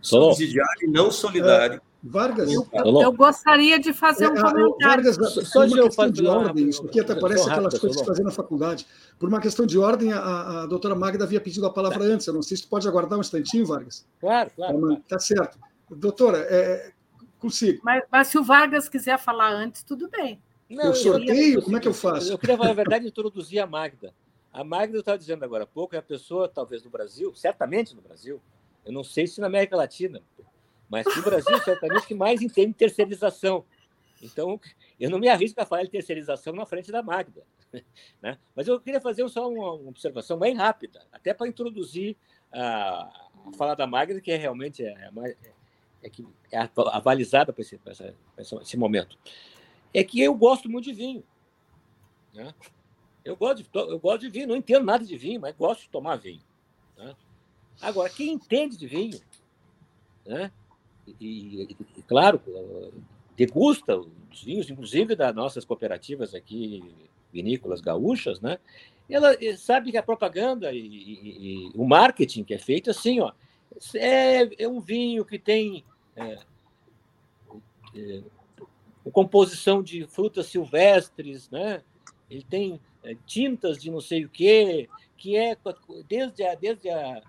[0.00, 1.82] subsidiário e não solidário.
[2.04, 4.76] Vargas, eu, eu, eu, gostaria de fazer um é, comentário.
[4.80, 5.16] Vargas,
[5.48, 8.32] só de uma questão de ordem, isso aqui até parece aquelas coisas que fazem na
[8.32, 8.84] faculdade.
[9.20, 12.26] Por uma questão de ordem, a, a doutora Magda havia pedido a palavra antes.
[12.26, 14.04] Eu não sei se tu pode aguardar um instantinho, Vargas.
[14.18, 14.72] Claro, claro.
[14.72, 15.02] Tá, claro.
[15.10, 15.58] tá certo.
[15.88, 16.90] Doutora, é,
[17.38, 17.80] consigo.
[17.84, 20.42] Mas, mas, se o Vargas quiser falar antes, tudo bem.
[20.68, 21.60] Não, eu sorteio?
[21.60, 22.32] Eu, como é que eu faço?
[22.32, 24.12] Eu queria, na verdade, introduzir a Magda.
[24.52, 27.94] A Magda, eu estava dizendo agora há pouco, é a pessoa, talvez no Brasil, certamente
[27.94, 28.40] no Brasil,
[28.84, 30.20] eu não sei se na América Latina,
[30.92, 33.64] mas no Brasil, certamente, que mais entende terceirização.
[34.20, 34.60] Então,
[35.00, 37.42] eu não me arrisco a falar de terceirização na frente da Magda.
[38.20, 38.38] Né?
[38.54, 42.14] Mas eu queria fazer só uma observação bem rápida, até para introduzir
[42.52, 43.04] a,
[43.46, 45.36] a fala da Magda, que é realmente é, é,
[46.02, 47.80] é, que é avalizada para esse,
[48.36, 49.18] esse, esse momento.
[49.94, 51.24] É que eu gosto muito de vinho.
[52.34, 52.54] Né?
[53.24, 55.88] Eu gosto, de, eu gosto de vinho, não entendo nada de vinho, mas gosto de
[55.88, 56.42] tomar vinho.
[56.98, 57.16] Né?
[57.80, 59.18] Agora, quem entende de vinho,
[60.26, 60.52] né?
[61.06, 62.40] E, e, claro,
[63.36, 66.82] degusta os vinhos, inclusive das nossas cooperativas aqui,
[67.32, 68.58] vinícolas gaúchas, né?
[69.08, 73.32] Ela sabe que a propaganda e, e, e o marketing que é feito assim, ó,
[73.94, 75.84] é, é um vinho que tem
[76.16, 76.38] é,
[77.94, 78.22] é,
[79.12, 81.82] composição de frutas silvestres, né?
[82.30, 85.56] Ele tem é, tintas de não sei o quê, que é
[86.08, 87.22] desde a, desde a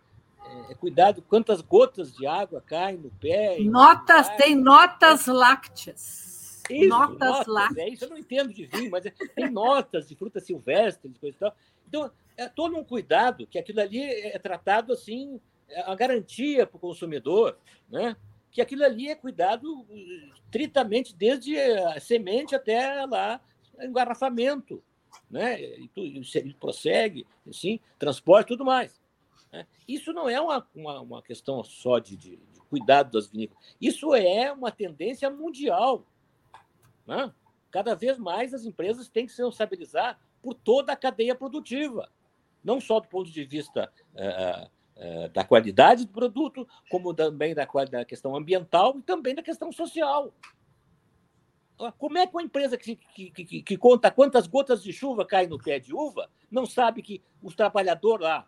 [0.70, 3.60] é, cuidado quantas gotas de água caem no pé.
[3.60, 6.64] Notas, tem notas lácteas.
[6.70, 7.88] Isso, notas, notas lácteas.
[7.88, 11.36] É isso, eu não entendo de vinho, mas é, tem notas de frutas silvestres, coisa
[11.36, 11.56] e tal.
[11.88, 16.78] Então, é todo um cuidado que aquilo ali é tratado assim, é a garantia para
[16.78, 17.58] o consumidor,
[17.90, 18.16] né?
[18.54, 19.86] que aquilo ali é cuidado
[20.52, 23.42] tritamente desde a semente até lá
[23.82, 24.82] engarrafamento,
[25.30, 25.60] né?
[25.60, 29.02] E, tu, e prossegue, assim, transporte, tudo mais.
[29.54, 29.68] Né?
[29.88, 33.64] Isso não é uma, uma, uma questão só de, de, de, cuidado das vinícolas.
[33.80, 36.08] Isso é uma tendência mundial.
[37.06, 37.32] Né?
[37.70, 42.10] Cada vez mais as empresas têm que se responsabilizar por toda a cadeia produtiva,
[42.64, 47.66] não só do ponto de vista uh, uh, da qualidade do produto, como também da,
[47.90, 50.34] da questão ambiental e também da questão social.
[51.98, 55.48] Como é que uma empresa que, que, que, que, conta quantas gotas de chuva caem
[55.48, 58.48] no pé de uva não sabe que o trabalhador lá,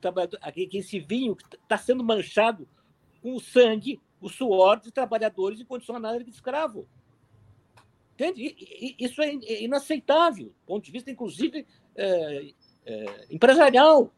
[0.00, 2.68] trabalhador, aquele, esse vinho está sendo manchado
[3.22, 6.88] com o sangue, o suor de trabalhadores em condição análoga de escravo.
[8.14, 8.96] Entende?
[8.98, 9.32] Isso é
[9.62, 12.50] inaceitável, do ponto de vista, inclusive, é,
[12.84, 14.12] é, empresarial,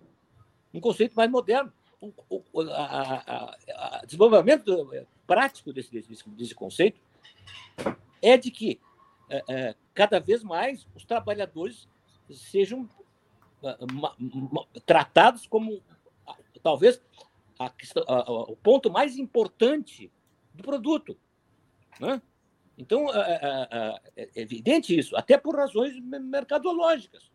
[0.73, 1.73] um conceito mais moderno.
[2.01, 3.57] O, o a, a,
[3.99, 4.91] a desenvolvimento
[5.27, 6.99] prático desse, desse, desse, conceito
[8.23, 8.81] é de que
[9.29, 11.87] é, é cada vez mais os trabalhadores
[12.33, 12.89] sejam
[14.87, 15.83] tratados como
[16.63, 17.01] talvez
[17.59, 17.73] a,
[18.07, 20.11] a, o ponto mais importante
[20.55, 21.17] do produto.
[21.99, 22.21] Né?
[22.79, 27.31] Então, é, é, evidente isso, até por razões mercadológicas.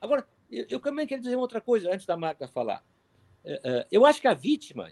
[0.00, 2.84] Agora, eu, eu também quero dizer outra coisa antes da marca falar.
[3.90, 4.90] Eu acho que a vítima,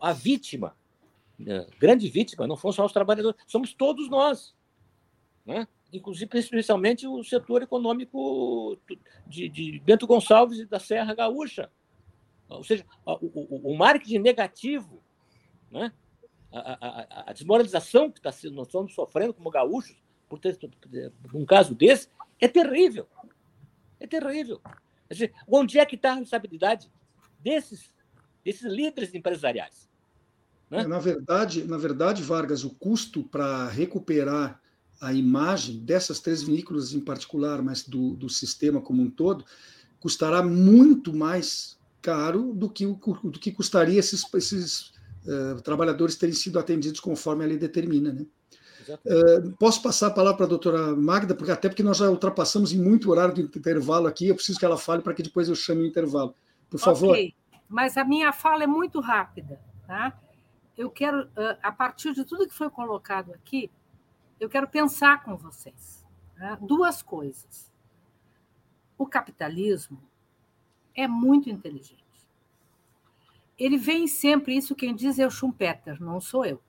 [0.00, 0.76] a vítima,
[1.78, 4.54] grande vítima, não são só os trabalhadores, somos todos nós.
[5.44, 5.68] Né?
[5.92, 8.78] Inclusive especialmente o setor econômico
[9.26, 11.70] de, de Bento Gonçalves e da Serra Gaúcha.
[12.48, 15.02] Ou seja, o, o, o marketing negativo,
[15.70, 15.92] né?
[16.52, 19.96] a, a, a desmoralização que tá, nós estamos sofrendo como gaúchos
[20.28, 20.58] por ter
[21.34, 22.08] um caso desse
[22.40, 23.06] é terrível.
[23.98, 24.60] É terrível.
[25.10, 26.90] Dizer, onde é que está a responsabilidade
[27.38, 27.94] desses,
[28.44, 29.88] desses líderes empresariais?
[30.70, 30.86] Né?
[30.86, 34.60] Na verdade, na verdade, Vargas, o custo para recuperar
[35.02, 39.44] a imagem dessas três vinícolas em particular, mas do, do sistema como um todo,
[39.98, 44.92] custará muito mais caro do que, do que custaria esses, esses
[45.26, 48.12] uh, trabalhadores terem sido atendidos conforme a lei determina.
[48.12, 48.26] Né?
[49.04, 52.72] Uh, posso passar a palavra para a doutora Magda, porque até porque nós já ultrapassamos
[52.72, 55.56] em muito horário do intervalo aqui, eu preciso que ela fale para que depois eu
[55.56, 56.32] chame o intervalo.
[56.70, 57.10] Por favor.
[57.10, 57.34] Ok,
[57.68, 59.60] mas a minha fala é muito rápida.
[59.84, 60.16] Tá?
[60.78, 61.28] Eu quero,
[61.60, 63.68] a partir de tudo que foi colocado aqui,
[64.42, 66.04] eu quero pensar com vocês
[66.36, 66.58] né?
[66.60, 67.72] duas coisas.
[68.98, 70.02] O capitalismo
[70.96, 72.02] é muito inteligente.
[73.56, 76.60] Ele vem sempre, isso quem diz é o Schumpeter, não sou eu.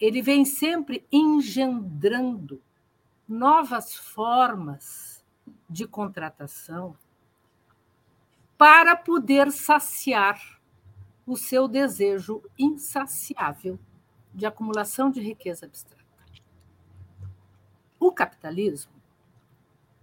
[0.00, 2.60] Ele vem sempre engendrando
[3.28, 5.24] novas formas
[5.70, 6.96] de contratação
[8.58, 10.60] para poder saciar
[11.24, 13.78] o seu desejo insaciável
[14.34, 16.01] de acumulação de riqueza abstrata.
[18.02, 18.90] O capitalismo,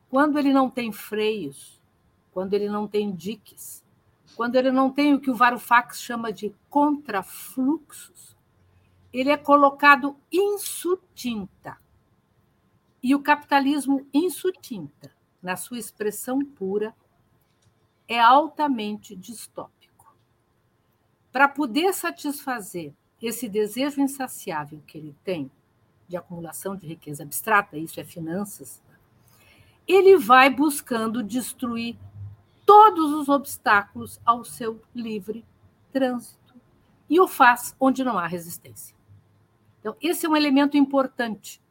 [0.09, 1.81] quando ele não tem freios,
[2.31, 3.83] quando ele não tem diques,
[4.37, 8.37] quando ele não tem o que o Varoufakis chama de contrafluxos,
[9.11, 11.77] ele é colocado insutinta.
[13.03, 16.95] E o capitalismo insutinta, na sua expressão pura,
[18.07, 20.15] é altamente distópico.
[21.33, 25.51] Para poder satisfazer esse desejo insaciável que ele tem
[26.09, 28.81] de acumulação de riqueza abstrata, isso é finanças,
[29.87, 31.95] ele vai buscando destruir
[32.65, 35.45] todos os obstáculos ao seu livre
[35.93, 36.55] trânsito
[37.09, 38.95] e o faz onde não há resistência.
[39.79, 41.61] Então, esse é um elemento importante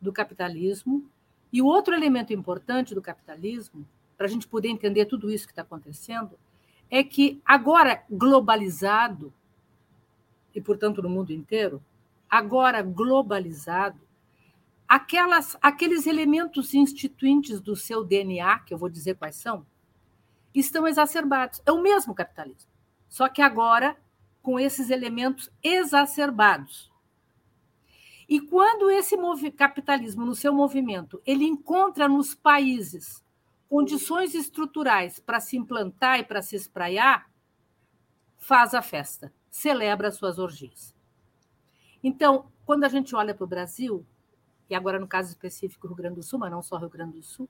[0.00, 1.08] do capitalismo.
[1.52, 3.86] E o outro elemento importante do capitalismo,
[4.16, 6.38] para a gente poder entender tudo isso que está acontecendo,
[6.90, 9.32] é que agora globalizado,
[10.54, 11.82] e portanto no mundo inteiro,
[12.28, 14.00] agora globalizado,
[14.86, 19.66] aquelas, aqueles elementos instituintes do seu DNA, que eu vou dizer quais são,
[20.54, 21.62] estão exacerbados.
[21.66, 22.70] É o mesmo capitalismo,
[23.08, 23.96] só que agora
[24.42, 26.90] com esses elementos exacerbados.
[28.28, 29.16] E quando esse
[29.50, 33.24] capitalismo, no seu movimento, ele encontra nos países
[33.68, 37.30] condições estruturais para se implantar e para se espraiar,
[38.36, 40.94] faz a festa, celebra as suas orgias.
[42.02, 44.04] Então, quando a gente olha para o Brasil,
[44.68, 47.22] e agora no caso específico Rio Grande do Sul, mas não só Rio Grande do
[47.22, 47.48] Sul,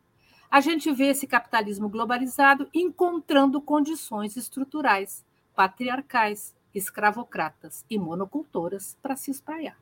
[0.50, 5.24] a gente vê esse capitalismo globalizado encontrando condições estruturais
[5.54, 9.76] patriarcais, escravocratas e monocultoras para se espraiar.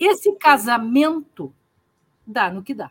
[0.00, 1.54] Esse casamento
[2.26, 2.90] dá no que dá.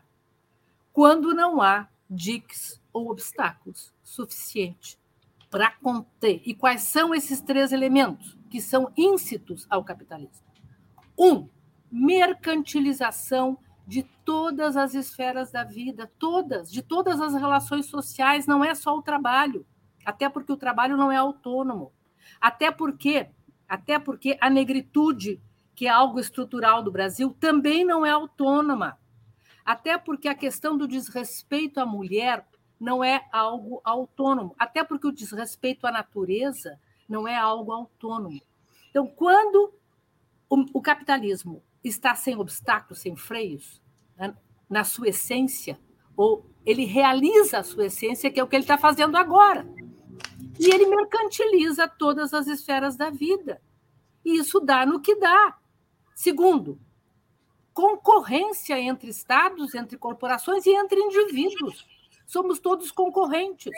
[0.92, 4.98] Quando não há diques ou obstáculos suficientes
[5.50, 6.42] para conter.
[6.44, 10.47] E quais são esses três elementos que são íncitos ao capitalismo?
[11.18, 11.48] Um,
[11.90, 18.74] mercantilização de todas as esferas da vida, todas, de todas as relações sociais, não é
[18.74, 19.66] só o trabalho,
[20.04, 21.92] até porque o trabalho não é autônomo,
[22.40, 23.28] até porque,
[23.66, 25.40] até porque a negritude
[25.78, 28.98] que é algo estrutural do Brasil, também não é autônoma.
[29.64, 32.44] Até porque a questão do desrespeito à mulher
[32.80, 34.56] não é algo autônomo.
[34.58, 38.42] Até porque o desrespeito à natureza não é algo autônomo.
[38.90, 39.72] Então, quando
[40.48, 43.82] o, o capitalismo está sem obstáculos, sem freios,
[44.16, 44.36] né,
[44.68, 45.78] na sua essência,
[46.16, 49.66] ou ele realiza a sua essência, que é o que ele está fazendo agora.
[50.58, 53.62] E ele mercantiliza todas as esferas da vida.
[54.24, 55.56] E isso dá no que dá.
[56.14, 56.78] Segundo,
[57.72, 61.86] concorrência entre estados, entre corporações e entre indivíduos.
[62.26, 63.72] Somos todos concorrentes.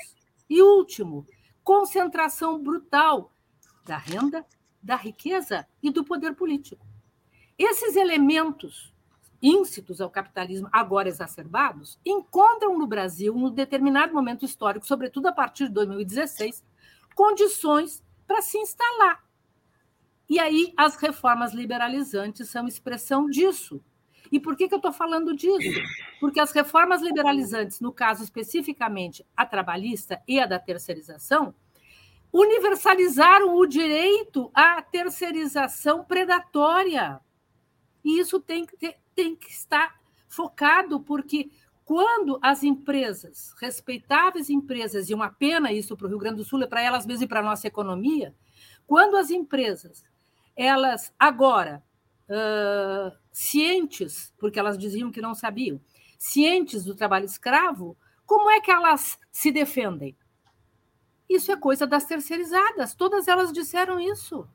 [0.49, 1.27] E último,
[1.63, 3.31] concentração brutal
[3.85, 4.45] da renda,
[4.83, 6.87] da riqueza e do poder político.
[7.59, 8.93] Esses elementos
[9.43, 15.69] íncitos ao capitalismo, agora exacerbados, encontram no Brasil, num determinado momento histórico, sobretudo a partir
[15.69, 16.65] de 2016,
[17.15, 19.23] condições para se instalar
[20.31, 23.83] e aí as reformas liberalizantes são expressão disso.
[24.31, 25.83] E por que, que eu estou falando disso?
[26.21, 31.53] Porque as reformas liberalizantes, no caso especificamente a trabalhista e a da terceirização,
[32.33, 37.21] universalizaram o direito à terceirização predatória.
[38.05, 41.51] E isso tem que, ter, tem que estar focado, porque
[41.85, 46.63] quando as empresas, respeitáveis empresas, e uma pena isso para o Rio Grande do Sul,
[46.63, 48.35] é para elas mesmas e para a nossa economia,
[48.87, 50.05] quando as empresas
[50.57, 51.83] elas agora,
[52.29, 55.81] uh, cientes, porque elas diziam que não sabiam,
[56.19, 60.17] cientes do trabalho escravo, como é que elas se defendem?
[61.31, 64.49] Isso é coisa das terceirizadas, todas elas disseram isso.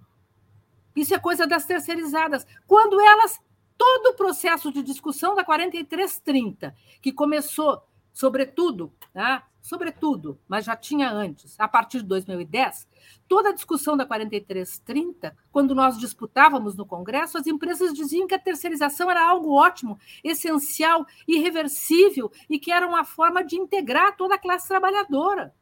[0.94, 2.46] Isso é coisa das terceirizadas.
[2.68, 3.40] Quando elas,
[3.78, 9.48] todo o processo de discussão da 4330, que começou, sobretudo, tá?
[9.62, 12.86] sobretudo, mas já tinha antes, a partir de 2010,
[13.26, 18.40] toda a discussão da 4330, quando nós disputávamos no Congresso, as empresas diziam que a
[18.40, 24.38] terceirização era algo ótimo, essencial, irreversível e que era uma forma de integrar toda a
[24.38, 25.56] classe trabalhadora.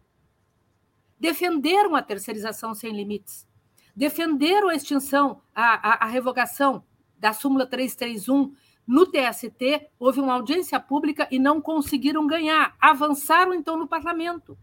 [1.24, 3.48] Defenderam a terceirização sem limites,
[3.96, 6.84] defenderam a extinção, a, a, a revogação
[7.18, 8.54] da súmula 331
[8.86, 12.76] no TST, houve uma audiência pública e não conseguiram ganhar.
[12.78, 14.58] Avançaram, então, no parlamento.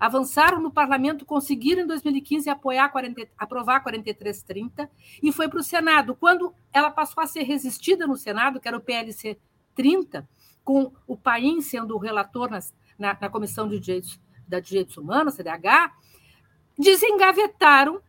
[0.00, 4.90] Avançaram no parlamento, conseguiram em 2015 apoiar 40, aprovar 4330
[5.22, 6.16] e foi para o Senado.
[6.16, 9.38] Quando ela passou a ser resistida no Senado, que era o PLC
[9.76, 10.28] 30,
[10.64, 14.18] com o Paim sendo o relator nas, na, na Comissão de Direitos
[14.48, 15.92] da Direitos Humanos, CDH,
[16.78, 18.00] desengavetaram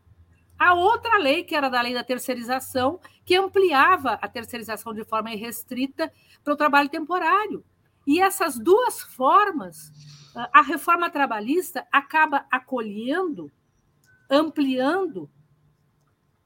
[0.58, 5.32] a outra lei, que era da lei da terceirização, que ampliava a terceirização de forma
[5.32, 6.12] irrestrita
[6.44, 7.64] para o trabalho temporário.
[8.06, 9.92] E essas duas formas,
[10.54, 13.52] a reforma trabalhista acaba acolhendo,
[14.30, 15.30] ampliando,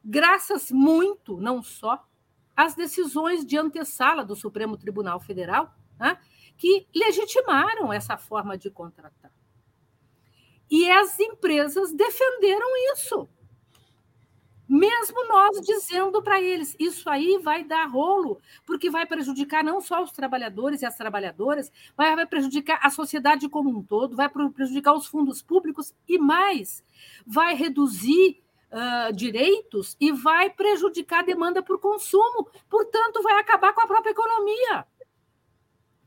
[0.03, 2.05] graças muito, não só,
[2.55, 6.19] às decisões de antessala do Supremo Tribunal Federal, né,
[6.57, 9.31] que legitimaram essa forma de contratar.
[10.69, 13.29] E as empresas defenderam isso.
[14.67, 20.01] Mesmo nós dizendo para eles, isso aí vai dar rolo, porque vai prejudicar não só
[20.01, 25.05] os trabalhadores e as trabalhadoras, vai prejudicar a sociedade como um todo, vai prejudicar os
[25.05, 26.83] fundos públicos e mais,
[27.23, 28.41] vai reduzir
[28.71, 34.11] uh, direitos e vai prejudicar a demanda por consumo, portanto, vai acabar com a própria
[34.11, 34.87] economia,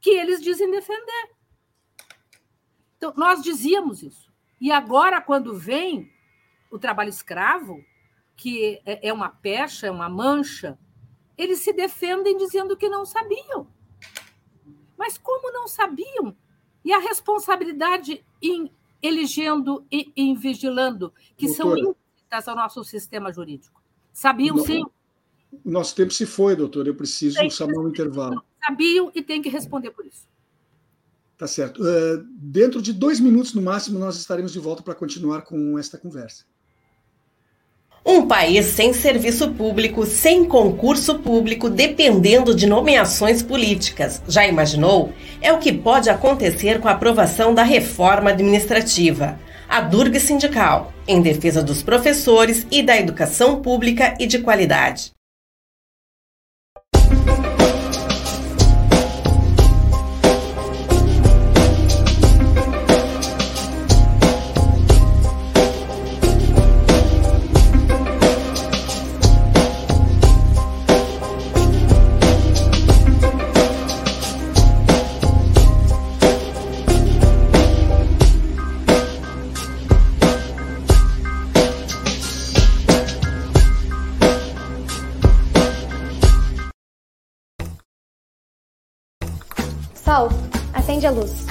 [0.00, 1.30] que eles dizem defender.
[2.96, 4.25] Então, nós dizíamos isso.
[4.61, 6.11] E agora, quando vem
[6.70, 7.84] o trabalho escravo,
[8.36, 10.78] que é, é uma pecha, é uma mancha,
[11.36, 13.66] eles se defendem dizendo que não sabiam.
[14.96, 16.36] Mas como não sabiam?
[16.84, 18.70] E a responsabilidade em
[19.02, 23.82] elegendo e em vigilando, que doutora, são implícitas ao nosso sistema jurídico.
[24.12, 24.82] Sabiam, sim?
[25.64, 26.86] O nosso tempo se foi, doutor.
[26.86, 28.42] Eu preciso chamar um intervalo.
[28.64, 30.26] Sabiam e tem que responder por isso.
[31.39, 31.82] Tá certo.
[31.82, 35.99] Uh, dentro de dois minutos, no máximo, nós estaremos de volta para continuar com esta
[35.99, 36.45] conversa.
[38.09, 44.22] Um país sem serviço público, sem concurso público, dependendo de nomeações políticas.
[44.28, 45.12] Já imaginou?
[45.41, 49.39] É o que pode acontecer com a aprovação da reforma administrativa.
[49.68, 55.15] A Durga Sindical, em defesa dos professores e da educação pública e de qualidade.
[91.07, 91.46] Acende a luz.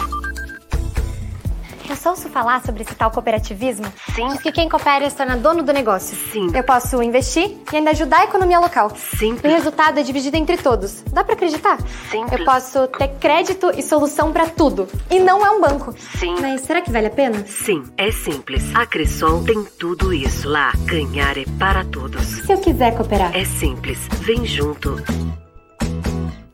[1.88, 3.86] Eu só ouço falar sobre esse tal cooperativismo?
[4.16, 4.28] Sim.
[4.30, 6.18] Diz que quem coopera se torna dono do negócio.
[6.32, 6.50] Sim.
[6.54, 8.92] Eu posso investir e ainda ajudar a economia local.
[8.96, 9.38] Sim.
[9.44, 11.04] O resultado é dividido entre todos.
[11.14, 11.78] Dá para acreditar?
[12.10, 12.26] Sim.
[12.32, 14.88] Eu posso ter crédito e solução para tudo.
[15.12, 15.94] E não é um banco.
[16.18, 16.36] Sim.
[16.42, 17.46] Mas será que vale a pena?
[17.46, 18.64] Sim, é simples.
[18.76, 20.74] A Cressol tem tudo isso lá.
[20.86, 22.26] Ganhar é para todos.
[22.26, 23.36] Se eu quiser cooperar?
[23.36, 24.00] É simples.
[24.22, 24.96] Vem junto.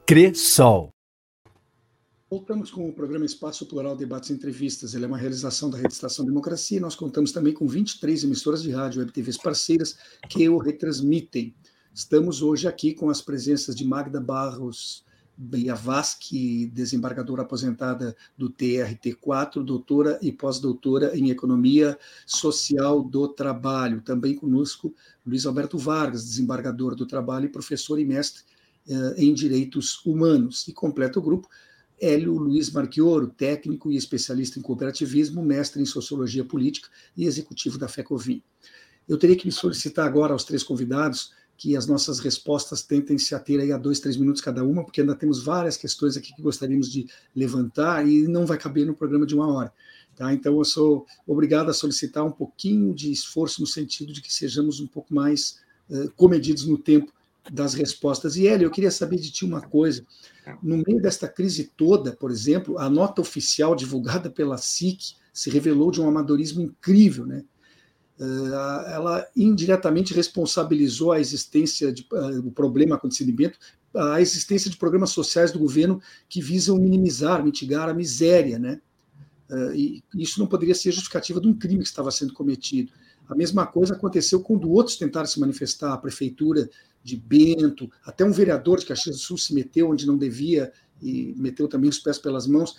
[0.06, 0.90] Cressol.
[2.32, 4.94] Voltamos com o programa Espaço Plural Debates e Entrevistas.
[4.94, 8.64] Ele é uma realização da Rede Estação Democracia e nós contamos também com 23 emissoras
[8.64, 9.98] de rádio web TVs parceiras
[10.30, 11.54] que o retransmitem.
[11.94, 15.04] Estamos hoje aqui com as presenças de Magda Barros
[15.36, 24.02] Biavaski, desembargadora aposentada do TRT4, doutora e pós-doutora em Economia Social do Trabalho.
[24.02, 28.44] Também conosco Luiz Alberto Vargas, desembargador do Trabalho e professor e mestre
[28.88, 30.66] eh, em Direitos Humanos.
[30.70, 31.50] E completa o grupo
[32.02, 37.88] Hélio Luiz Marchioro, técnico e especialista em cooperativismo, mestre em sociologia política e executivo da
[37.88, 38.42] FECOVIM.
[39.08, 43.36] Eu teria que me solicitar agora aos três convidados que as nossas respostas tentem se
[43.36, 46.92] ater a dois, três minutos cada uma, porque ainda temos várias questões aqui que gostaríamos
[46.92, 49.72] de levantar e não vai caber no programa de uma hora.
[50.16, 50.34] Tá?
[50.34, 54.80] Então, eu sou obrigado a solicitar um pouquinho de esforço no sentido de que sejamos
[54.80, 57.14] um pouco mais uh, comedidos no tempo
[57.52, 58.36] das respostas.
[58.38, 60.04] E, Hélio, eu queria saber de ti uma coisa.
[60.62, 65.92] No meio desta crise toda, por exemplo, a nota oficial divulgada pela SIC se revelou
[65.92, 67.44] de um amadorismo incrível, né?
[68.22, 73.58] Eh, ela indiretamente responsabilizou a existência de, uh, o problema acontecimento,
[73.96, 78.80] a existência de programas sociais do governo que visam minimizar, mitigar a miséria, né?
[79.50, 82.92] Uh, e isso não poderia ser justificativa de um crime que estava sendo cometido.
[83.28, 86.70] A mesma coisa aconteceu quando outros tentaram se manifestar, a prefeitura
[87.04, 90.72] de Bento, até um vereador de Caxias do Sul se meteu onde não devia
[91.02, 92.78] e meteu também os pés pelas mãos.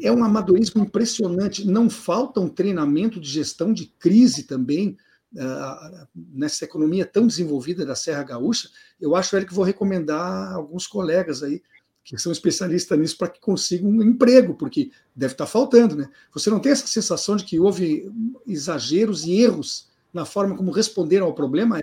[0.00, 1.66] É um amadorismo impressionante.
[1.66, 4.96] Não falta um treinamento de gestão de crise também
[5.34, 8.68] uh, nessa economia tão desenvolvida da Serra Gaúcha.
[9.00, 11.62] Eu acho ele que vou recomendar alguns colegas aí
[12.04, 16.08] que são especialistas nisso para que consigam um emprego, porque deve estar faltando, né?
[16.34, 18.10] Você não tem essa sensação de que houve
[18.46, 21.80] exageros e erros na forma como responderam ao problema?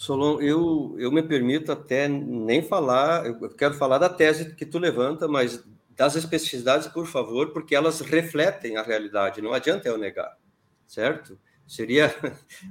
[0.00, 4.78] Solon, eu, eu me permito até nem falar, eu quero falar da tese que tu
[4.78, 5.62] levanta, mas
[5.94, 10.38] das especificidades, por favor, porque elas refletem a realidade, não adianta eu negar,
[10.86, 11.38] certo?
[11.66, 12.14] Seria.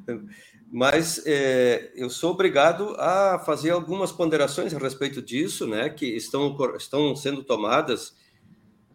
[0.72, 6.56] Mas é, eu sou obrigado a fazer algumas ponderações a respeito disso, né, que estão,
[6.76, 8.16] estão sendo tomadas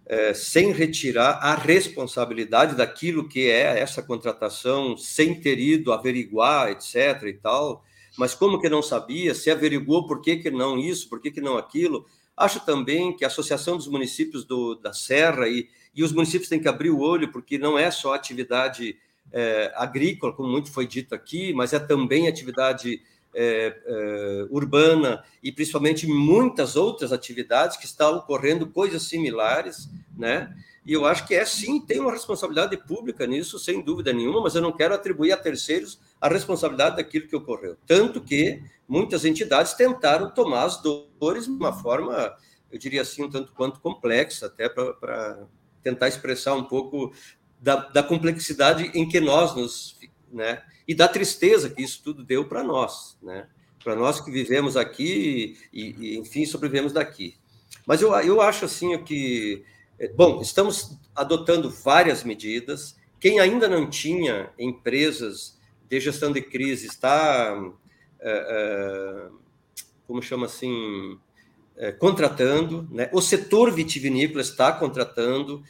[0.06, 7.22] é, sem retirar a responsabilidade daquilo que é essa contratação, sem ter ido averiguar, etc.
[7.24, 7.84] e tal.
[8.16, 9.34] Mas como que não sabia?
[9.34, 12.06] Se averiguou por que, que não isso, por que, que não aquilo?
[12.36, 16.60] Acho também que a Associação dos Municípios do, da Serra e, e os municípios têm
[16.60, 18.96] que abrir o olho, porque não é só atividade
[19.32, 23.00] é, agrícola, como muito foi dito aqui, mas é também atividade
[23.34, 30.54] é, é, urbana e principalmente muitas outras atividades que estão ocorrendo coisas similares, né?
[30.86, 34.54] E eu acho que é sim, tem uma responsabilidade pública nisso, sem dúvida nenhuma, mas
[34.54, 37.76] eu não quero atribuir a terceiros a responsabilidade daquilo que ocorreu.
[37.86, 42.34] Tanto que muitas entidades tentaram tomar as dores de uma forma,
[42.72, 45.46] eu diria assim, um tanto quanto complexa, até para
[45.82, 47.12] tentar expressar um pouco
[47.60, 49.98] da, da complexidade em que nós nos.
[50.32, 53.46] Né, e da tristeza que isso tudo deu para nós, né?
[53.82, 57.36] Para nós que vivemos aqui e, e, enfim, sobrevivemos daqui.
[57.86, 59.62] Mas eu, eu acho assim que,
[59.98, 62.96] é, bom, estamos adotando várias medidas.
[63.20, 65.54] Quem ainda não tinha empresas
[65.88, 67.56] de gestão de crise está,
[68.20, 69.28] é, é,
[70.06, 71.18] como chama assim,
[71.76, 73.08] é, contratando, né?
[73.12, 75.62] O setor vitivinícola está contratando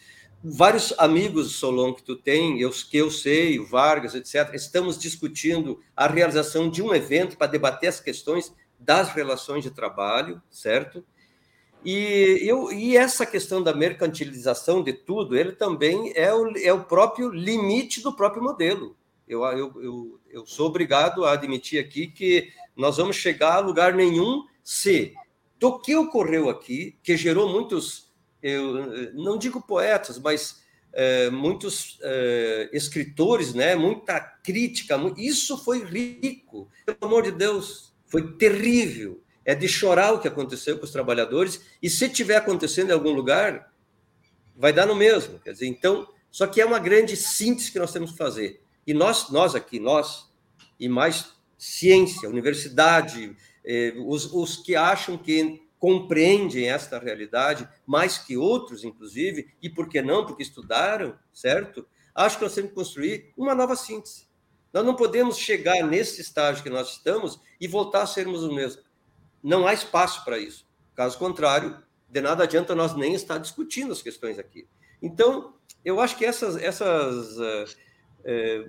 [0.45, 5.81] vários amigos, Solon, que tu tem, eu, que eu sei, o Vargas, etc., estamos discutindo
[5.97, 11.03] a realização de um evento para debater as questões das relações de trabalho, certo?
[11.83, 16.85] E, eu, e essa questão da mercantilização de tudo, ele também é o, é o
[16.85, 18.97] próprio limite do próprio modelo.
[19.27, 23.95] Eu, eu, eu, eu sou obrigado a admitir aqui que nós vamos chegar a lugar
[23.95, 25.14] nenhum se
[25.59, 28.05] do que ocorreu aqui, que gerou muitos
[28.45, 30.62] eu não digo poetas, mas
[30.93, 33.75] é, muitos é, escritores, né?
[33.75, 35.01] Muita crítica.
[35.16, 36.68] Isso foi rico.
[36.85, 39.22] Pelo amor de Deus, foi terrível.
[39.47, 41.62] É de chorar o que aconteceu com os trabalhadores.
[41.83, 43.72] E se tiver acontecendo em algum lugar,
[44.55, 45.39] vai dar no mesmo.
[45.39, 48.62] Quer dizer, então, só que é uma grande síntese que nós temos que fazer.
[48.87, 50.32] E nós, nós aqui, nós
[50.78, 58.37] e mais ciência, universidade, eh, os, os que acham que compreendem esta realidade mais que
[58.37, 60.24] outros, inclusive, e por que não?
[60.24, 61.87] Porque estudaram, certo?
[62.14, 64.26] Acho que nós temos que construir uma nova síntese.
[64.72, 68.85] Nós não podemos chegar nesse estágio que nós estamos e voltar a sermos os mesmos.
[69.43, 70.66] Não há espaço para isso.
[70.95, 71.76] Caso contrário,
[72.09, 74.66] de nada adianta nós nem estar discutindo as questões aqui.
[75.03, 75.55] Então,
[75.85, 77.76] eu acho que essas, essas
[78.25, 78.68] é,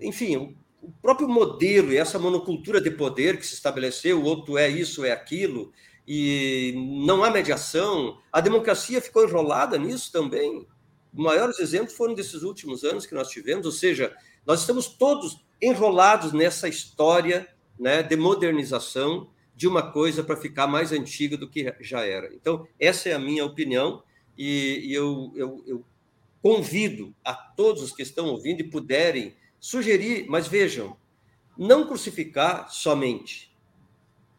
[0.00, 4.68] enfim, o próprio modelo e essa monocultura de poder que se estabeleceu, o outro é
[4.68, 5.72] isso, é aquilo,
[6.06, 6.74] e
[7.06, 8.18] não há mediação.
[8.32, 10.66] A democracia ficou enrolada nisso também.
[11.12, 14.14] Os maiores exemplos foram desses últimos anos que nós tivemos, ou seja,
[14.46, 17.46] nós estamos todos enrolados nessa história
[17.78, 22.32] né, de modernização de uma coisa para ficar mais antiga do que já era.
[22.34, 24.02] Então, essa é a minha opinião
[24.36, 25.84] e, e eu, eu, eu
[26.42, 30.96] convido a todos os que estão ouvindo e puderem sugerir, mas vejam,
[31.56, 33.54] não crucificar somente,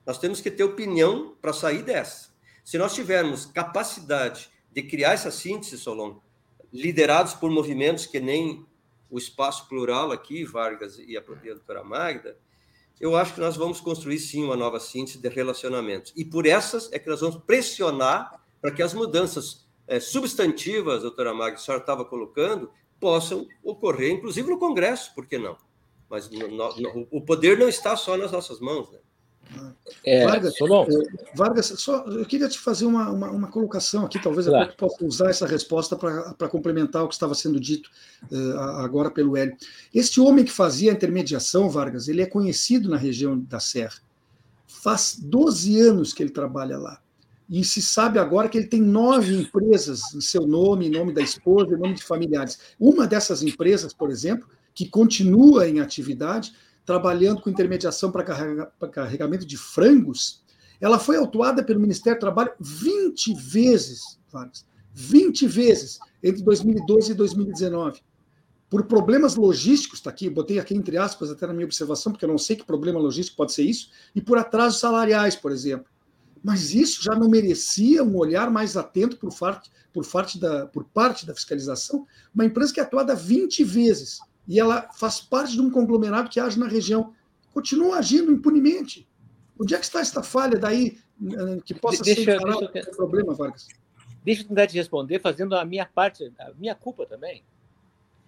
[0.06, 2.32] nós temos que ter opinião para sair dessa.
[2.64, 6.20] Se nós tivermos capacidade de criar essa síntese, Solon,
[6.74, 8.66] liderados por movimentos que nem
[9.10, 12.38] o espaço plural aqui, Vargas e a, a doutora Magda,
[13.00, 16.14] eu acho que nós vamos construir sim uma nova síntese de relacionamentos.
[16.16, 19.61] E por essas é que nós vamos pressionar para que as mudanças
[19.92, 25.38] é, substantivas, doutora Magda, a senhora estava colocando, possam ocorrer, inclusive no Congresso, por que
[25.38, 25.58] não?
[26.10, 29.00] Mas no, no, o poder não está só nas nossas mãos, né?
[30.06, 34.48] É, Vargas, é, Vargas, só eu queria te fazer uma, uma, uma colocação aqui, talvez
[34.48, 34.72] claro.
[34.72, 37.90] eu possa usar essa resposta para complementar o que estava sendo dito
[38.32, 39.58] uh, agora pelo Hélio.
[39.94, 44.00] Este homem que fazia a intermediação, Vargas, ele é conhecido na região da Serra.
[44.66, 47.02] Faz 12 anos que ele trabalha lá.
[47.52, 51.22] E se sabe agora que ele tem nove empresas em seu nome, em nome da
[51.22, 52.58] esposa, em nome de familiares.
[52.80, 56.54] Uma dessas empresas, por exemplo, que continua em atividade,
[56.86, 58.24] trabalhando com intermediação para
[58.90, 60.42] carregamento de frangos,
[60.80, 67.16] ela foi autuada pelo Ministério do Trabalho 20 vezes, Vargas, 20 vezes, entre 2012 e
[67.16, 68.00] 2019.
[68.70, 72.30] Por problemas logísticos, está aqui, botei aqui entre aspas até na minha observação, porque eu
[72.30, 75.92] não sei que problema logístico pode ser isso, e por atrasos salariais, por exemplo.
[76.44, 80.84] Mas isso já não merecia um olhar mais atento por parte, por parte, da, por
[80.86, 82.08] parte da fiscalização?
[82.34, 86.40] Uma empresa que é atuada 20 vezes e ela faz parte de um conglomerado que
[86.40, 87.14] age na região.
[87.54, 89.08] Continua agindo impunemente.
[89.60, 92.40] Onde é que está esta falha daí eh, que possa deixa, ser
[92.74, 93.68] deixa, problema, Vargas?
[94.24, 97.44] deixa eu tentar te responder fazendo a minha parte, a minha culpa também.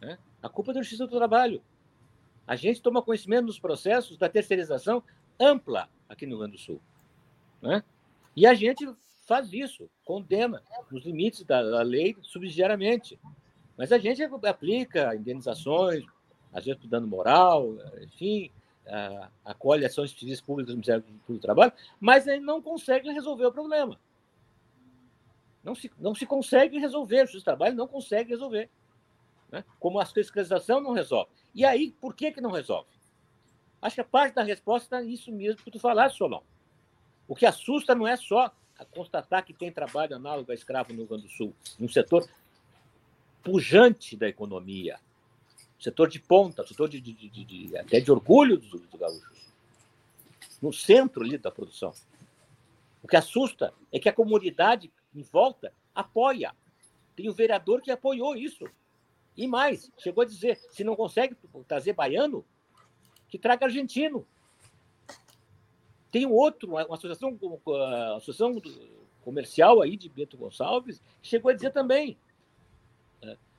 [0.01, 0.17] Né?
[0.41, 1.61] A culpa é da Justiça do Trabalho.
[2.45, 5.01] A gente toma conhecimento dos processos da terceirização
[5.39, 6.81] ampla aqui no Rio Grande do Sul.
[7.61, 7.83] Né?
[8.35, 8.87] E a gente
[9.25, 10.61] faz isso, condena
[10.91, 13.19] nos limites da, da lei subsidiariamente.
[13.77, 16.05] Mas a gente aplica indenizações,
[16.51, 18.51] às vezes dano moral, enfim,
[19.43, 23.99] acolhe ações civis públicas do Ministério do Trabalho, mas ele não consegue resolver o problema.
[25.63, 28.69] Não se, não se consegue resolver, o Justiça do Trabalho não consegue resolver.
[29.49, 29.63] Né?
[29.79, 31.31] Como a fiscalização não resolve.
[31.55, 32.89] E aí, por que, que não resolve?
[33.81, 36.41] Acho que a parte da resposta é isso mesmo que tu falaste, Solon.
[37.33, 38.51] O que assusta não é só
[38.91, 42.29] constatar que tem trabalho análogo a escravo no Rio Grande do Sul, num setor
[43.41, 44.99] pujante da economia,
[45.79, 49.51] setor de ponta, setor de, de, de, de até de orgulho dos, dos gaúchos,
[50.61, 51.91] no centro ali da produção.
[53.01, 56.53] O que assusta é que a comunidade em volta apoia.
[57.15, 58.69] Tem o vereador que apoiou isso.
[59.35, 61.35] E mais, chegou a dizer: se não consegue
[61.67, 62.45] trazer baiano,
[63.27, 64.23] que traga argentino.
[66.13, 68.61] Tem outro, uma associação, uma associação
[69.23, 72.15] comercial aí de Bento Gonçalves, que chegou a dizer também: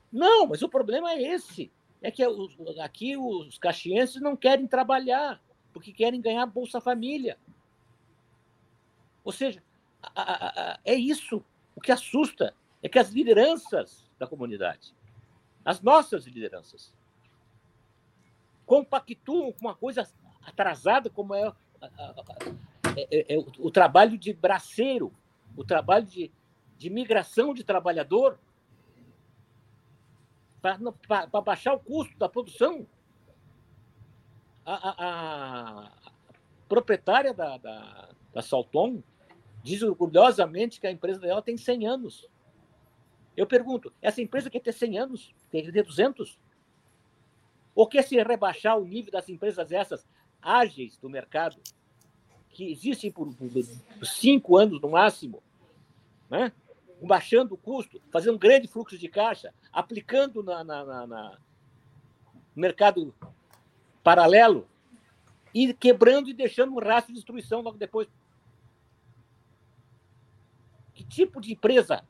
[0.09, 1.69] não, mas o problema é esse.
[2.01, 2.23] É que
[2.81, 5.41] aqui os caxienses não querem trabalhar,
[5.73, 7.37] porque querem ganhar Bolsa Família.
[9.21, 9.61] Ou seja,
[10.85, 11.43] é isso.
[11.75, 14.95] O que assusta é que as lideranças da comunidade,
[15.65, 16.93] as nossas lideranças,
[18.65, 20.09] compactuam com uma coisa
[20.41, 21.51] atrasada como é,
[22.95, 25.13] é, é, é o, o, trabalho de braceiro,
[25.55, 26.31] o trabalho de,
[26.77, 28.39] de migração de trabalhador
[30.61, 32.87] para baixar o custo da produção.
[34.65, 35.91] A, a, a
[36.67, 39.03] proprietária da, da, da Salton
[39.63, 42.27] diz orgulhosamente que a empresa dela tem 100 anos.
[43.35, 45.35] Eu pergunto, essa empresa quer ter 100 anos?
[45.51, 46.39] Tem que ter 200?
[47.75, 50.07] Ou quer se rebaixar o nível das empresas essas
[50.45, 51.57] ágeis do mercado,
[52.49, 55.41] que existem por, por cinco anos no máximo,
[56.29, 56.51] né?
[57.01, 61.37] baixando o custo, fazendo um grande fluxo de caixa, aplicando na, na, na, na
[62.55, 63.13] mercado
[64.03, 64.67] paralelo
[65.53, 68.07] e quebrando e deixando um rastro de destruição logo depois.
[70.93, 72.05] Que tipo de empresa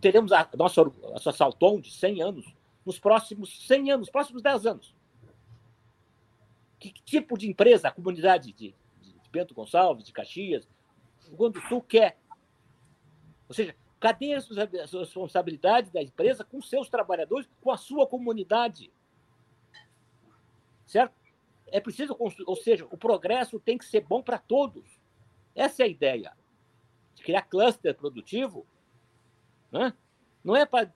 [0.00, 4.66] teremos a nossa, a nossa Salton de 100 anos nos próximos 100 anos, próximos 10
[4.66, 4.97] anos?
[6.78, 10.68] Que tipo de empresa a comunidade de, de Bento Gonçalves, de Caxias,
[11.24, 12.18] o Rio Grande do Sul quer?
[13.48, 18.92] Ou seja, cadê a responsabilidade da empresa com seus trabalhadores, com a sua comunidade?
[20.86, 21.14] Certo?
[21.66, 24.98] É preciso, ou seja, o progresso tem que ser bom para todos.
[25.54, 26.32] Essa é a ideia.
[27.14, 28.66] De criar cluster produtivo,
[29.70, 29.92] né?
[30.42, 30.92] não é para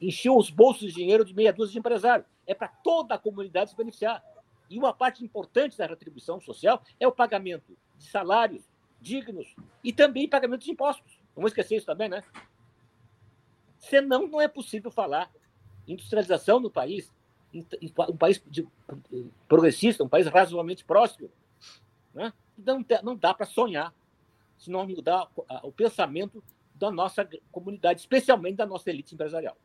[0.00, 3.70] encher os bolsos de dinheiro de meia dúzia de empresários, é para toda a comunidade
[3.70, 4.22] se beneficiar.
[4.70, 8.64] E uma parte importante da retribuição social é o pagamento de salários
[9.00, 9.52] dignos
[9.82, 11.18] e também pagamento de impostos.
[11.34, 12.22] Não vou esquecer isso também, né?
[13.80, 15.28] Senão, não é possível falar
[15.88, 17.12] industrialização no país,
[17.52, 18.40] um país
[19.48, 21.28] progressista, um país razoavelmente próximo.
[22.14, 22.32] Né?
[22.56, 23.92] Não, não dá para sonhar
[24.56, 25.28] se não mudar
[25.64, 26.44] o pensamento
[26.74, 29.56] da nossa comunidade, especialmente da nossa elite empresarial.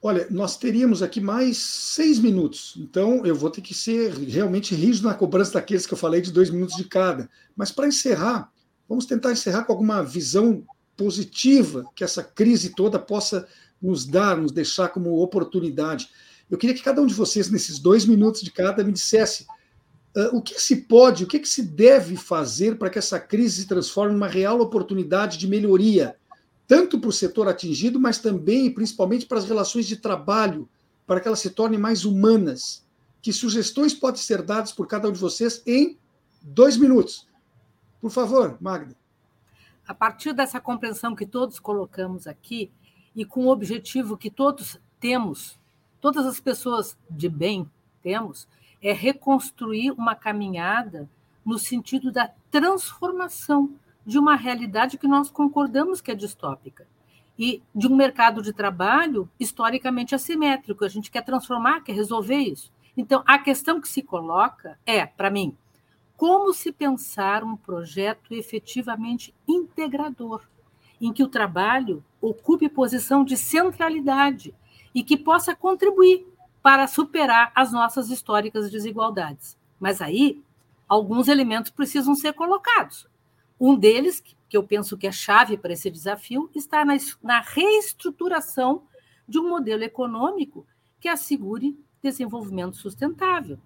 [0.00, 5.08] Olha, nós teríamos aqui mais seis minutos, então eu vou ter que ser realmente rígido
[5.08, 7.28] na cobrança daqueles que eu falei de dois minutos de cada.
[7.56, 8.52] Mas para encerrar,
[8.88, 10.64] vamos tentar encerrar com alguma visão
[10.96, 13.48] positiva que essa crise toda possa
[13.82, 16.08] nos dar, nos deixar como oportunidade.
[16.48, 19.46] Eu queria que cada um de vocês, nesses dois minutos de cada, me dissesse
[20.16, 23.62] uh, o que se pode, o que, que se deve fazer para que essa crise
[23.62, 26.16] se transforme em uma real oportunidade de melhoria
[26.68, 30.68] tanto para o setor atingido, mas também e principalmente para as relações de trabalho,
[31.06, 32.86] para que elas se tornem mais humanas.
[33.22, 35.98] Que sugestões podem ser dadas por cada um de vocês em
[36.42, 37.26] dois minutos?
[38.02, 38.94] Por favor, Magda.
[39.86, 42.70] A partir dessa compreensão que todos colocamos aqui
[43.16, 45.58] e com o objetivo que todos temos,
[46.02, 47.68] todas as pessoas de bem
[48.02, 48.46] temos,
[48.82, 51.08] é reconstruir uma caminhada
[51.42, 53.74] no sentido da transformação
[54.08, 56.86] de uma realidade que nós concordamos que é distópica
[57.38, 60.82] e de um mercado de trabalho historicamente assimétrico.
[60.82, 62.72] A gente quer transformar, quer resolver isso.
[62.96, 65.54] Então, a questão que se coloca é, para mim,
[66.16, 70.40] como se pensar um projeto efetivamente integrador,
[70.98, 74.54] em que o trabalho ocupe posição de centralidade
[74.94, 76.26] e que possa contribuir
[76.62, 79.54] para superar as nossas históricas desigualdades.
[79.78, 80.42] Mas aí,
[80.88, 83.06] alguns elementos precisam ser colocados.
[83.60, 88.84] Um deles, que eu penso que é chave para esse desafio, está na, na reestruturação
[89.28, 90.66] de um modelo econômico
[91.00, 93.58] que assegure desenvolvimento sustentável,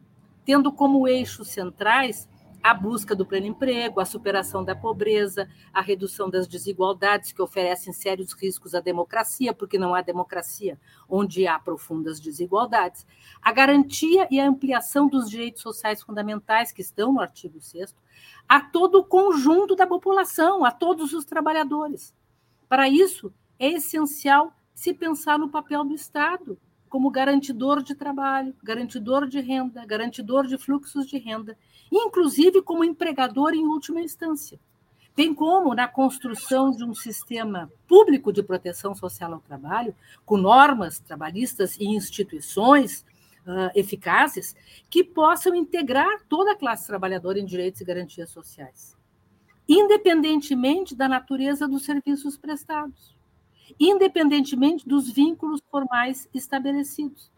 [0.45, 2.28] tendo como eixos centrais
[2.62, 7.92] a busca do pleno emprego, a superação da pobreza, a redução das desigualdades que oferecem
[7.92, 13.06] sérios riscos à democracia, porque não há democracia onde há profundas desigualdades,
[13.40, 17.94] a garantia e a ampliação dos direitos sociais fundamentais que estão no artigo 6
[18.48, 22.14] a todo o conjunto da população, a todos os trabalhadores.
[22.68, 26.58] Para isso, é essencial se pensar no papel do Estado
[26.93, 31.57] como garantidor de trabalho, garantidor de renda, garantidor de fluxos de renda,
[31.90, 34.61] inclusive como empregador em última instância.
[35.16, 39.95] Bem como na construção de um sistema público de proteção social ao trabalho,
[40.26, 43.07] com normas trabalhistas e instituições
[43.47, 44.55] uh, eficazes
[44.90, 48.95] que possam integrar toda a classe trabalhadora em direitos e garantias sociais,
[49.66, 53.16] independentemente da natureza dos serviços prestados
[53.78, 57.30] independentemente dos vínculos formais estabelecidos,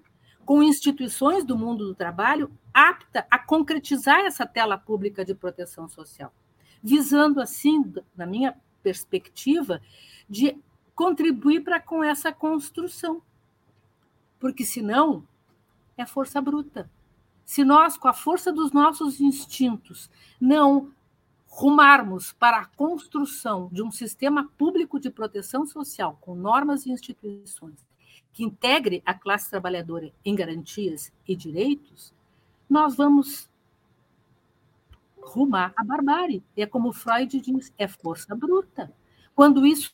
[0.44, 6.32] com instituições do mundo do trabalho apta a concretizar essa tela pública de proteção social,
[6.82, 9.80] visando assim, na minha perspectiva,
[10.28, 10.56] de
[10.94, 13.22] contribuir para com essa construção.
[14.38, 15.26] Porque senão
[15.96, 16.90] é força bruta.
[17.44, 20.10] Se nós, com a força dos nossos instintos,
[20.40, 20.92] não
[21.56, 27.86] rumarmos para a construção de um sistema público de proteção social com normas e instituições
[28.32, 32.12] que integre a classe trabalhadora em garantias e direitos,
[32.68, 33.48] nós vamos
[35.16, 36.42] rumar à barbárie.
[36.56, 38.92] É como Freud diz, é força bruta.
[39.32, 39.92] Quando isso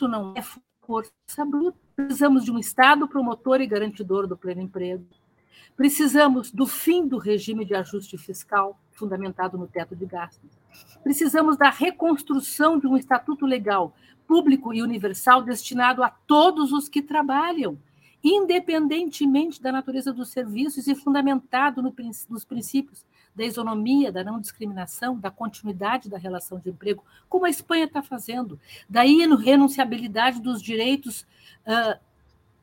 [0.00, 0.40] não é
[0.80, 5.04] força bruta, precisamos de um Estado promotor e garantidor do pleno emprego.
[5.76, 10.61] Precisamos do fim do regime de ajuste fiscal, fundamentado no teto de gastos
[11.02, 13.94] Precisamos da reconstrução de um estatuto legal
[14.26, 17.78] público e universal destinado a todos os que trabalham,
[18.22, 21.94] independentemente da natureza dos serviços e fundamentado no,
[22.30, 23.04] nos princípios
[23.34, 28.02] da isonomia, da não discriminação, da continuidade da relação de emprego, como a Espanha está
[28.02, 31.26] fazendo, da renunciabilidade dos direitos
[31.66, 31.98] uh,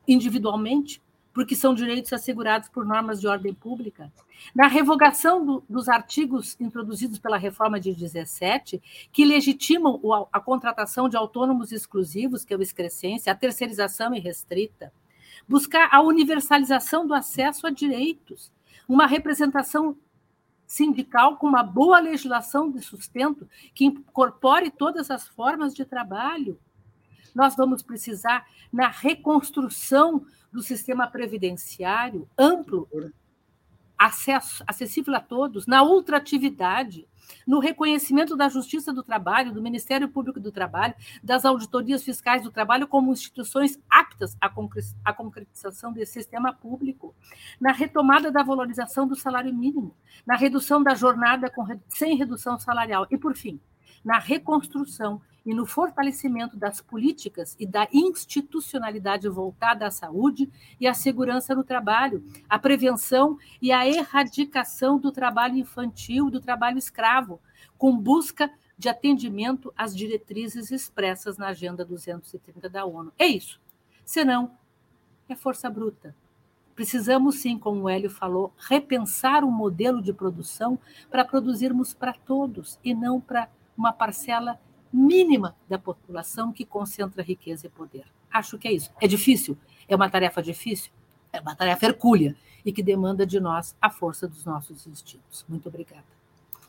[0.06, 1.02] individualmente,
[1.40, 4.12] porque são direitos assegurados por normas de ordem pública.
[4.54, 9.98] Na revogação do, dos artigos introduzidos pela reforma de 17, que legitimam
[10.30, 14.92] a contratação de autônomos exclusivos, que é o excrescência, a terceirização irrestrita,
[15.48, 18.52] buscar a universalização do acesso a direitos,
[18.86, 19.96] uma representação
[20.66, 26.60] sindical com uma boa legislação de sustento que incorpore todas as formas de trabalho.
[27.34, 32.88] Nós vamos precisar, na reconstrução do sistema previdenciário amplo,
[33.96, 37.06] acesso, acessível a todos, na ultratividade,
[37.46, 42.50] no reconhecimento da Justiça do Trabalho, do Ministério Público do Trabalho, das auditorias fiscais do
[42.50, 47.14] trabalho como instituições aptas à concretização desse sistema público,
[47.60, 49.94] na retomada da valorização do salário mínimo,
[50.26, 53.06] na redução da jornada com, sem redução salarial.
[53.10, 53.60] E, por fim,
[54.04, 60.94] na reconstrução e no fortalecimento das políticas e da institucionalidade voltada à saúde e à
[60.94, 67.40] segurança no trabalho, à prevenção e à erradicação do trabalho infantil, do trabalho escravo,
[67.78, 73.12] com busca de atendimento às diretrizes expressas na Agenda 230 da ONU.
[73.18, 73.60] É isso.
[74.04, 74.52] Senão,
[75.28, 76.14] é força bruta.
[76.74, 80.78] Precisamos, sim, como o Hélio falou, repensar o modelo de produção
[81.10, 84.58] para produzirmos para todos e não para uma parcela
[84.92, 88.04] mínima da população que concentra riqueza e poder.
[88.30, 88.90] Acho que é isso.
[89.00, 89.56] É difícil?
[89.88, 90.90] É uma tarefa difícil?
[91.32, 95.44] É uma tarefa hercúlea e que demanda de nós a força dos nossos instintos.
[95.48, 96.04] Muito obrigada.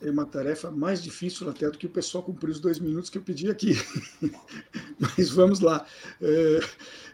[0.01, 3.19] É uma tarefa mais difícil até do que o pessoal cumprir os dois minutos que
[3.19, 3.73] eu pedi aqui.
[4.97, 5.85] Mas vamos lá.
[6.19, 6.59] É,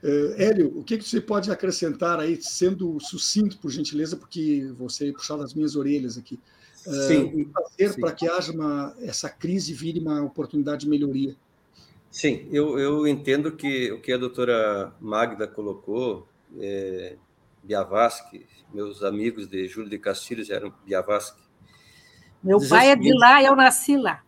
[0.03, 5.39] é, Hélio, o que, você pode acrescentar aí, sendo sucinto, por gentileza, porque você puxar
[5.41, 6.39] as minhas orelhas aqui.
[6.87, 7.51] Sim.
[7.53, 11.35] fazer para que haja uma, essa crise vire uma oportunidade de melhoria.
[12.09, 16.27] Sim, eu, eu entendo que o que a doutora Magda colocou,
[16.59, 17.17] é,
[17.61, 21.41] Biavasque, meus amigos de Júlio de Castilhos eram Biavasque.
[22.41, 24.23] Meu pai é de lá, eu nasci lá.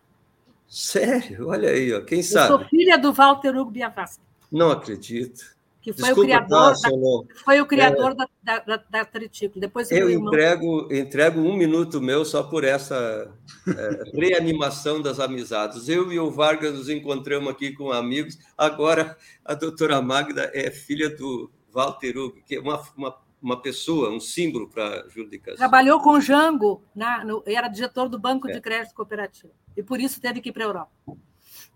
[0.67, 1.47] Sério?
[1.47, 2.01] Olha aí, ó.
[2.01, 2.53] quem eu sabe?
[2.53, 4.21] Eu sou filha do Walter Hugo Biavasque.
[4.51, 5.58] Não acredito
[5.93, 9.59] que foi Desculpa, o criador, tá, da, foi o criador é, da, da, da Tritículo.
[9.59, 13.31] Depois eu entrego, entrego um minuto meu só por essa
[13.67, 15.89] é, reanimação das amizades.
[15.89, 18.37] Eu e o Vargas nos encontramos aqui com amigos.
[18.57, 24.11] Agora a doutora Magda é filha do Walter Hugo, que é uma, uma, uma pessoa,
[24.11, 25.57] um símbolo para de Casillas.
[25.57, 28.53] Trabalhou com o Jango, na, no, era diretor do Banco é.
[28.53, 29.53] de Crédito Cooperativo.
[29.75, 30.91] E por isso teve que ir para a Europa.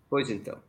[0.09, 0.59] Pois então.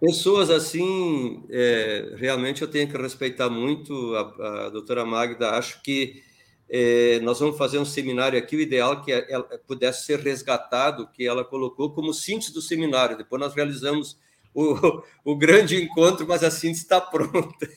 [0.00, 5.50] Pessoas assim, é, realmente eu tenho que respeitar muito a, a doutora Magda.
[5.50, 6.22] Acho que
[6.68, 8.56] é, nós vamos fazer um seminário aqui.
[8.56, 13.16] O ideal é que ela pudesse ser resgatado, que ela colocou como síntese do seminário.
[13.16, 14.18] Depois nós realizamos
[14.54, 17.68] o, o grande encontro, mas a síntese está pronta.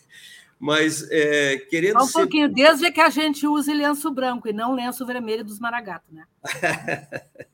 [0.60, 1.98] Mas é, querendo.
[1.98, 2.20] um ser...
[2.20, 6.26] pouquinho, desde que a gente use lenço branco e não lenço vermelho dos maragatos, né?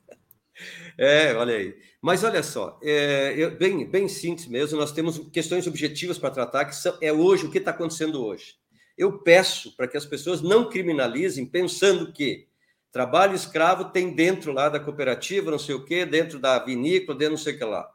[1.01, 1.77] é, olha aí.
[2.01, 6.65] Mas olha só, é, eu, bem, bem simples mesmo, nós temos questões objetivas para tratar,
[6.65, 8.55] que são, é hoje, o que está acontecendo hoje.
[8.97, 12.49] Eu peço para que as pessoas não criminalizem pensando que
[12.91, 17.31] trabalho escravo tem dentro lá da cooperativa, não sei o quê, dentro da vinícola, dentro
[17.31, 17.89] não sei o que lá.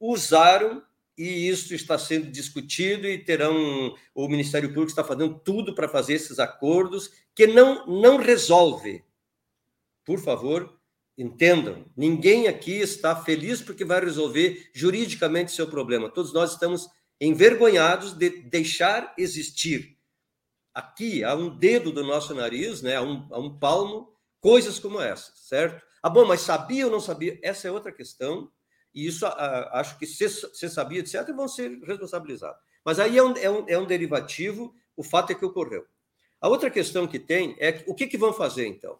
[0.00, 0.82] Usaram
[1.16, 6.14] e isso está sendo discutido e terão o Ministério Público está fazendo tudo para fazer
[6.14, 9.04] esses acordos que não não resolve.
[10.04, 10.79] Por favor,
[11.16, 16.08] Entendam, ninguém aqui está feliz porque vai resolver juridicamente seu problema.
[16.08, 16.88] Todos nós estamos
[17.20, 19.98] envergonhados de deixar existir
[20.72, 25.00] aqui, a um dedo do nosso nariz, né, a, um, a um palmo, coisas como
[25.00, 25.84] essa, certo?
[26.02, 27.38] Ah, bom, mas sabia ou não sabia?
[27.42, 28.50] Essa é outra questão,
[28.94, 32.60] e isso a, acho que se, se sabia, etc., vão ser responsabilizados.
[32.84, 35.84] Mas aí é um, é, um, é um derivativo, o fato é que ocorreu.
[36.40, 38.98] A outra questão que tem é o que, que vão fazer, então?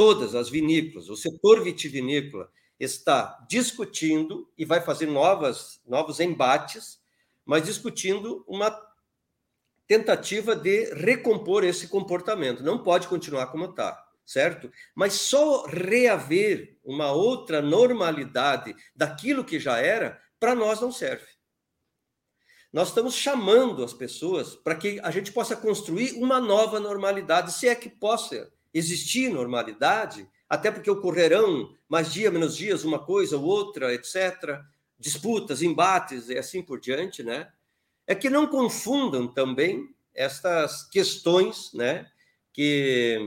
[0.00, 6.98] Todas as vinícolas, o setor vitivinícola está discutindo e vai fazer novas, novos embates,
[7.44, 8.74] mas discutindo uma
[9.86, 12.62] tentativa de recompor esse comportamento.
[12.62, 14.72] Não pode continuar como está, certo?
[14.94, 21.26] Mas só reaver uma outra normalidade daquilo que já era, para nós não serve.
[22.72, 27.68] Nós estamos chamando as pessoas para que a gente possa construir uma nova normalidade, se
[27.68, 33.44] é que possa existir normalidade, até porque ocorrerão mais dia, menos dias, uma coisa ou
[33.44, 34.60] outra, etc.,
[34.98, 37.48] disputas, embates e assim por diante, né?
[38.06, 42.06] É que não confundam também estas questões, né,
[42.52, 43.18] que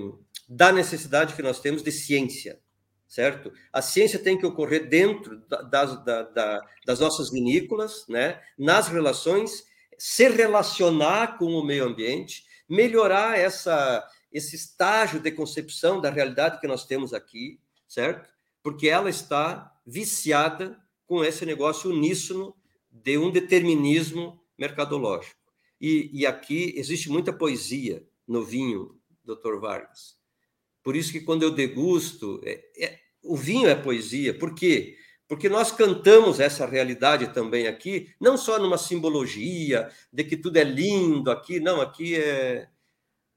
[0.48, 2.60] da necessidade que nós temos de ciência,
[3.08, 3.52] certo?
[3.72, 5.42] A ciência tem que ocorrer dentro
[5.72, 9.66] das, da, da, das nossas vinícolas, né, nas relações,
[9.98, 16.68] se relacionar com o meio ambiente, melhorar essa esse estágio de concepção da realidade que
[16.68, 18.28] nós temos aqui, certo?
[18.64, 22.56] Porque ela está viciada com esse negócio uníssono
[22.92, 25.40] de um determinismo mercadológico.
[25.80, 30.18] E, e aqui existe muita poesia no vinho, doutor Vargas.
[30.82, 34.34] Por isso que quando eu degusto, é, é, o vinho é poesia.
[34.34, 34.98] Por quê?
[35.28, 40.64] Porque nós cantamos essa realidade também aqui, não só numa simbologia de que tudo é
[40.64, 42.68] lindo aqui, não, aqui é,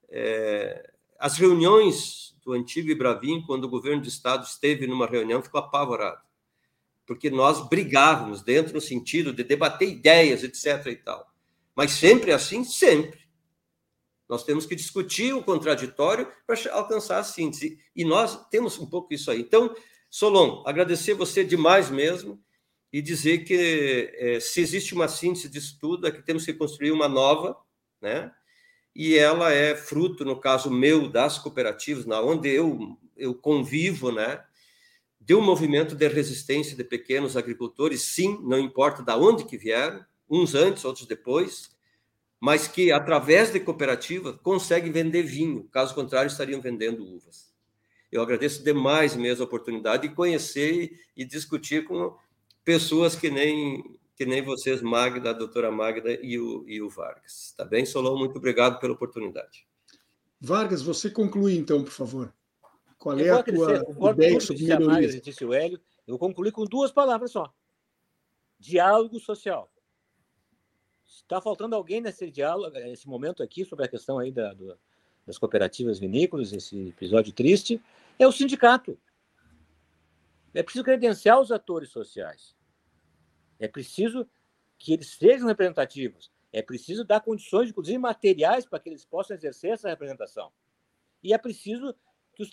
[0.09, 5.59] é, as reuniões do antigo Ibravim, quando o governo do estado esteve numa reunião, ficou
[5.59, 6.21] apavorado,
[7.05, 10.85] porque nós brigávamos dentro no sentido de debater ideias, etc.
[10.87, 11.29] e tal.
[11.75, 13.27] Mas sempre assim, sempre.
[14.27, 17.79] Nós temos que discutir o contraditório para alcançar a síntese.
[17.95, 19.39] E nós temos um pouco isso aí.
[19.39, 19.73] Então,
[20.09, 22.41] Solon, agradecer você demais mesmo
[22.91, 26.91] e dizer que é, se existe uma síntese disso tudo, é que temos que construir
[26.91, 27.57] uma nova,
[28.01, 28.31] né?
[28.97, 34.43] E ela é fruto, no caso meu, das cooperativas, na onde eu, eu convivo, né,
[35.21, 40.03] de um movimento de resistência de pequenos agricultores, sim, não importa de onde que vieram,
[40.27, 41.69] uns antes, outros depois,
[42.39, 47.53] mas que, através de cooperativa, conseguem vender vinho, caso contrário, estariam vendendo uvas.
[48.11, 52.15] Eu agradeço demais mesmo a oportunidade de conhecer e discutir com
[52.65, 57.53] pessoas que nem que nem vocês, Magda, a doutora Magda e o, e o Vargas.
[57.55, 58.17] Tá bem, Solon?
[58.17, 59.67] Muito obrigado pela oportunidade.
[60.41, 62.33] Vargas, você conclui então, por favor.
[62.97, 65.21] Qual é a tua ideia sobre melhorias?
[65.21, 67.53] Disse o Hélio, eu concluí com duas palavras só.
[68.59, 69.71] Diálogo social.
[71.05, 74.75] Está faltando alguém nesse diálogo, nesse momento aqui, sobre a questão aí da, do,
[75.27, 77.79] das cooperativas vinícolas, esse episódio triste,
[78.17, 78.97] é o sindicato.
[80.55, 82.56] É preciso credenciar os atores sociais.
[83.59, 84.27] É preciso
[84.77, 86.31] que eles sejam representativos.
[86.51, 90.51] É preciso dar condições, inclusive materiais, para que eles possam exercer essa representação.
[91.23, 91.95] E é preciso
[92.33, 92.51] que os,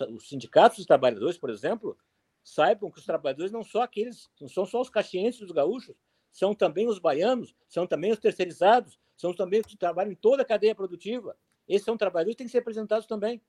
[0.00, 1.96] os sindicatos dos trabalhadores, por exemplo,
[2.42, 5.96] saibam que os trabalhadores não são aqueles, não são só os caxienses os gaúchos,
[6.32, 10.42] são também os baianos, são também os terceirizados, são também os que trabalham em toda
[10.42, 11.36] a cadeia produtiva.
[11.68, 13.40] Esses são trabalhadores que têm que ser representados também.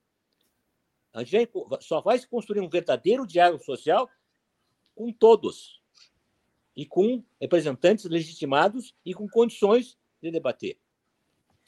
[1.13, 1.51] A gente
[1.81, 4.09] só vai se construir um verdadeiro diálogo social
[4.95, 5.76] com todos
[6.77, 10.77] e com representantes legitimados e com condições de debater.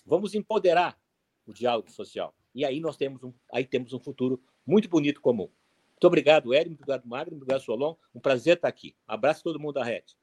[0.05, 1.01] Vamos empoderar
[1.47, 2.35] o diálogo social.
[2.53, 5.49] E aí nós temos um, aí temos um futuro muito bonito comum.
[5.93, 7.95] Muito obrigado, Hélio, muito obrigado, Magno, muito obrigado, Solon.
[8.13, 8.95] Um prazer estar aqui.
[9.07, 10.15] Abraço a todo mundo da rede.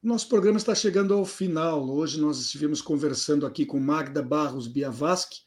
[0.00, 1.84] Nosso programa está chegando ao final.
[1.90, 5.42] Hoje nós estivemos conversando aqui com Magda Barros Biavaschi,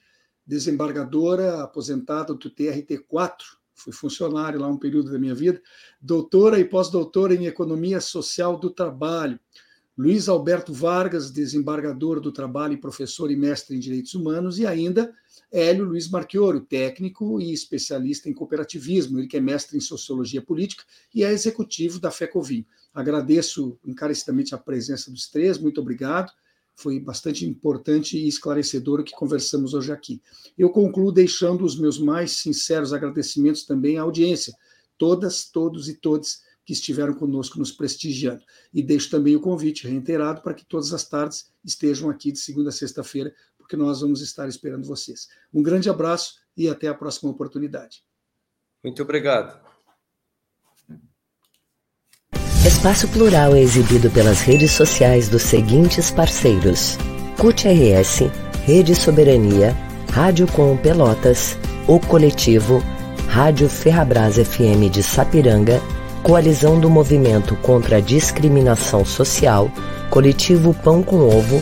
[0.45, 3.37] desembargadora aposentada do TRT4,
[3.81, 5.61] fui funcionário lá um período da minha vida,
[6.01, 9.39] doutora e pós-doutora em Economia Social do Trabalho.
[9.97, 15.13] Luiz Alberto Vargas, desembargador do trabalho e professor e mestre em Direitos Humanos, e ainda
[15.51, 20.83] Hélio Luiz Marchioro, técnico e especialista em cooperativismo, ele que é mestre em sociologia política
[21.13, 22.65] e é executivo da FECOVIM.
[22.93, 26.31] Agradeço encarecidamente a presença dos três, muito obrigado.
[26.75, 30.21] Foi bastante importante e esclarecedor o que conversamos hoje aqui.
[30.57, 34.53] Eu concluo deixando os meus mais sinceros agradecimentos também à audiência,
[34.97, 38.43] todas, todos e todas que estiveram conosco nos prestigiando.
[38.73, 42.69] E deixo também o convite reiterado para que todas as tardes estejam aqui de segunda
[42.69, 43.33] a sexta-feira
[43.71, 45.29] que nós vamos estar esperando vocês.
[45.53, 48.03] Um grande abraço e até a próxima oportunidade.
[48.83, 49.70] Muito obrigado.
[52.81, 56.97] Espaço Plural é exibido pelas redes sociais dos seguintes parceiros:
[57.37, 58.23] CUT RS,
[58.65, 59.77] Rede Soberania,
[60.11, 61.55] Rádio Com Pelotas,
[61.87, 62.83] O Coletivo,
[63.27, 65.79] Rádio Ferrabras FM de Sapiranga,
[66.23, 69.69] Coalizão do Movimento contra a Discriminação Social,
[70.09, 71.61] Coletivo Pão com Ovo